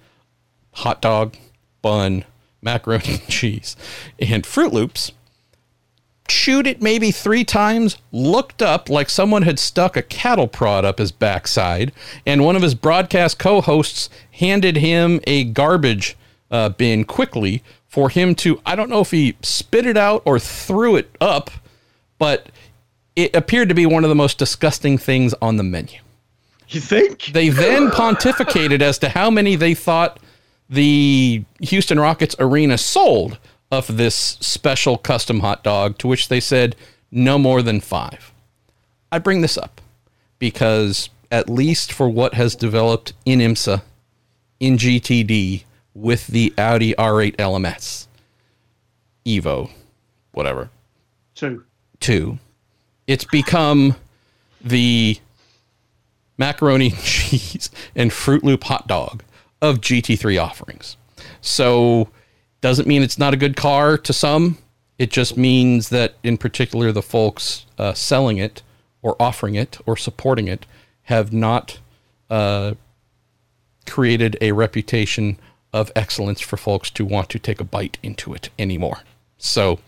[0.72, 1.38] hot dog,
[1.84, 2.26] bun,
[2.64, 3.76] macaroni and cheese,
[4.18, 5.12] and Fruit Loops
[6.28, 10.98] chewed it maybe three times, looked up like someone had stuck a cattle prod up
[10.98, 11.92] his backside,
[12.26, 16.18] and one of his broadcast co hosts handed him a garbage
[16.50, 20.40] uh, bin quickly for him to, I don't know if he spit it out or
[20.40, 21.52] threw it up,
[22.18, 22.50] but
[23.16, 26.00] it appeared to be one of the most disgusting things on the menu.
[26.72, 27.26] You think?
[27.26, 30.20] They then pontificated as to how many they thought
[30.70, 33.38] the Houston Rockets arena sold
[33.72, 36.76] of this special custom hot dog, to which they said
[37.12, 38.32] no more than five.
[39.12, 39.82] I bring this up
[40.40, 43.82] because, at least for what has developed in IMSA,
[44.62, 48.08] in GTD, with the Audi R8 LMS,
[49.26, 49.70] Evo,
[50.32, 50.70] whatever,
[51.36, 51.66] Two.
[52.00, 52.40] two,
[53.08, 53.96] it's become
[54.62, 55.20] the
[56.42, 59.24] macaroni and cheese and Fruit Loop hot dog
[59.62, 60.98] of GT3 offerings.
[61.40, 62.10] So
[62.62, 64.58] doesn't mean it's not a good car to some.
[64.98, 68.62] It just means that, in particular, the folks uh, selling it
[69.02, 70.66] or offering it or supporting it
[71.04, 71.80] have not
[72.30, 72.74] uh,
[73.88, 75.40] created a reputation
[75.74, 79.00] of excellence for folks to want to take a bite into it anymore.
[79.38, 79.80] So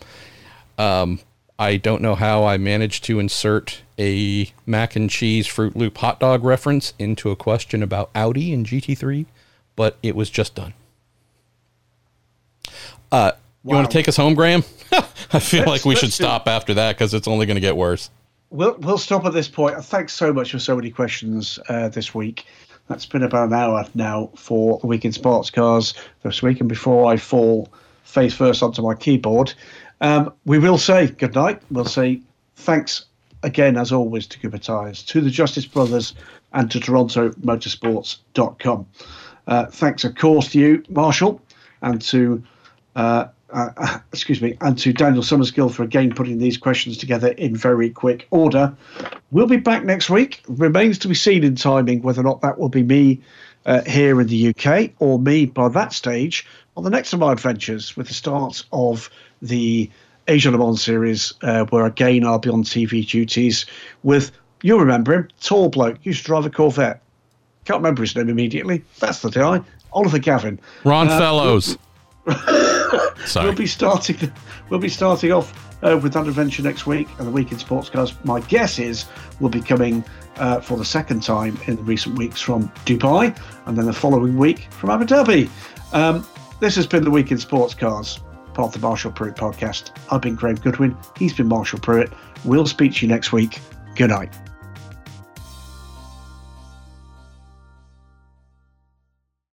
[0.77, 1.19] um,
[1.59, 6.19] I don't know how I managed to insert a mac and cheese Fruit Loop hot
[6.19, 9.25] dog reference into a question about Audi and GT3,
[9.75, 10.73] but it was just done.
[13.11, 13.31] Uh,
[13.63, 14.63] you want to take us home, Graham?
[14.91, 16.27] I feel Let's- like we should let's do it.
[16.27, 18.09] stop after that because it's only going to get worse.
[18.49, 19.83] We'll we'll stop at this point.
[19.83, 22.45] Thanks so much for so many questions uh, this week.
[22.87, 26.59] That's been about an hour now for the week in sports cars this week.
[26.59, 27.71] And before I fall
[28.03, 29.53] face first onto my keyboard,
[30.01, 31.61] um, we will say good night.
[31.71, 32.21] We'll say
[32.57, 33.05] thanks
[33.43, 36.13] again, as always, to Cooper Tires, to the Justice Brothers,
[36.53, 38.87] and to TorontoMotorsports.com.
[39.45, 41.39] Uh, thanks, of course, to you, Marshall,
[41.81, 42.41] and to
[42.95, 47.55] uh, uh, excuse me, and to Daniel Summersgill for again putting these questions together in
[47.55, 48.75] very quick order.
[49.31, 50.43] We'll be back next week.
[50.47, 53.21] Remains to be seen in timing whether or not that will be me
[53.65, 56.45] uh, here in the UK or me by that stage
[56.75, 59.09] on the next of my adventures with the start of
[59.41, 59.89] the
[60.27, 63.65] Asia Le Mans series, uh, where again I'll be on TV duties
[64.03, 64.31] with,
[64.61, 67.01] you'll remember him, tall bloke, used to drive a Corvette.
[67.65, 68.83] Can't remember his name immediately.
[68.99, 69.61] That's the guy.
[69.93, 70.59] Oliver Gavin.
[70.83, 71.77] Ron Fellows.
[73.25, 73.47] Sorry.
[73.47, 74.31] We'll be starting.
[74.69, 77.89] We'll be starting off uh, with that adventure next week, and the week in sports
[77.89, 78.13] cars.
[78.23, 79.05] My guess is
[79.39, 80.03] we'll be coming
[80.37, 84.37] uh, for the second time in the recent weeks from Dubai, and then the following
[84.37, 85.49] week from Abu Dhabi.
[85.93, 86.25] Um,
[86.59, 88.19] this has been the week in sports cars,
[88.53, 89.91] part of the Marshall Pruett podcast.
[90.11, 90.97] I've been Graham Goodwin.
[91.17, 92.13] He's been Marshall Pruett.
[92.43, 93.59] We'll speak to you next week.
[93.95, 94.42] Good night.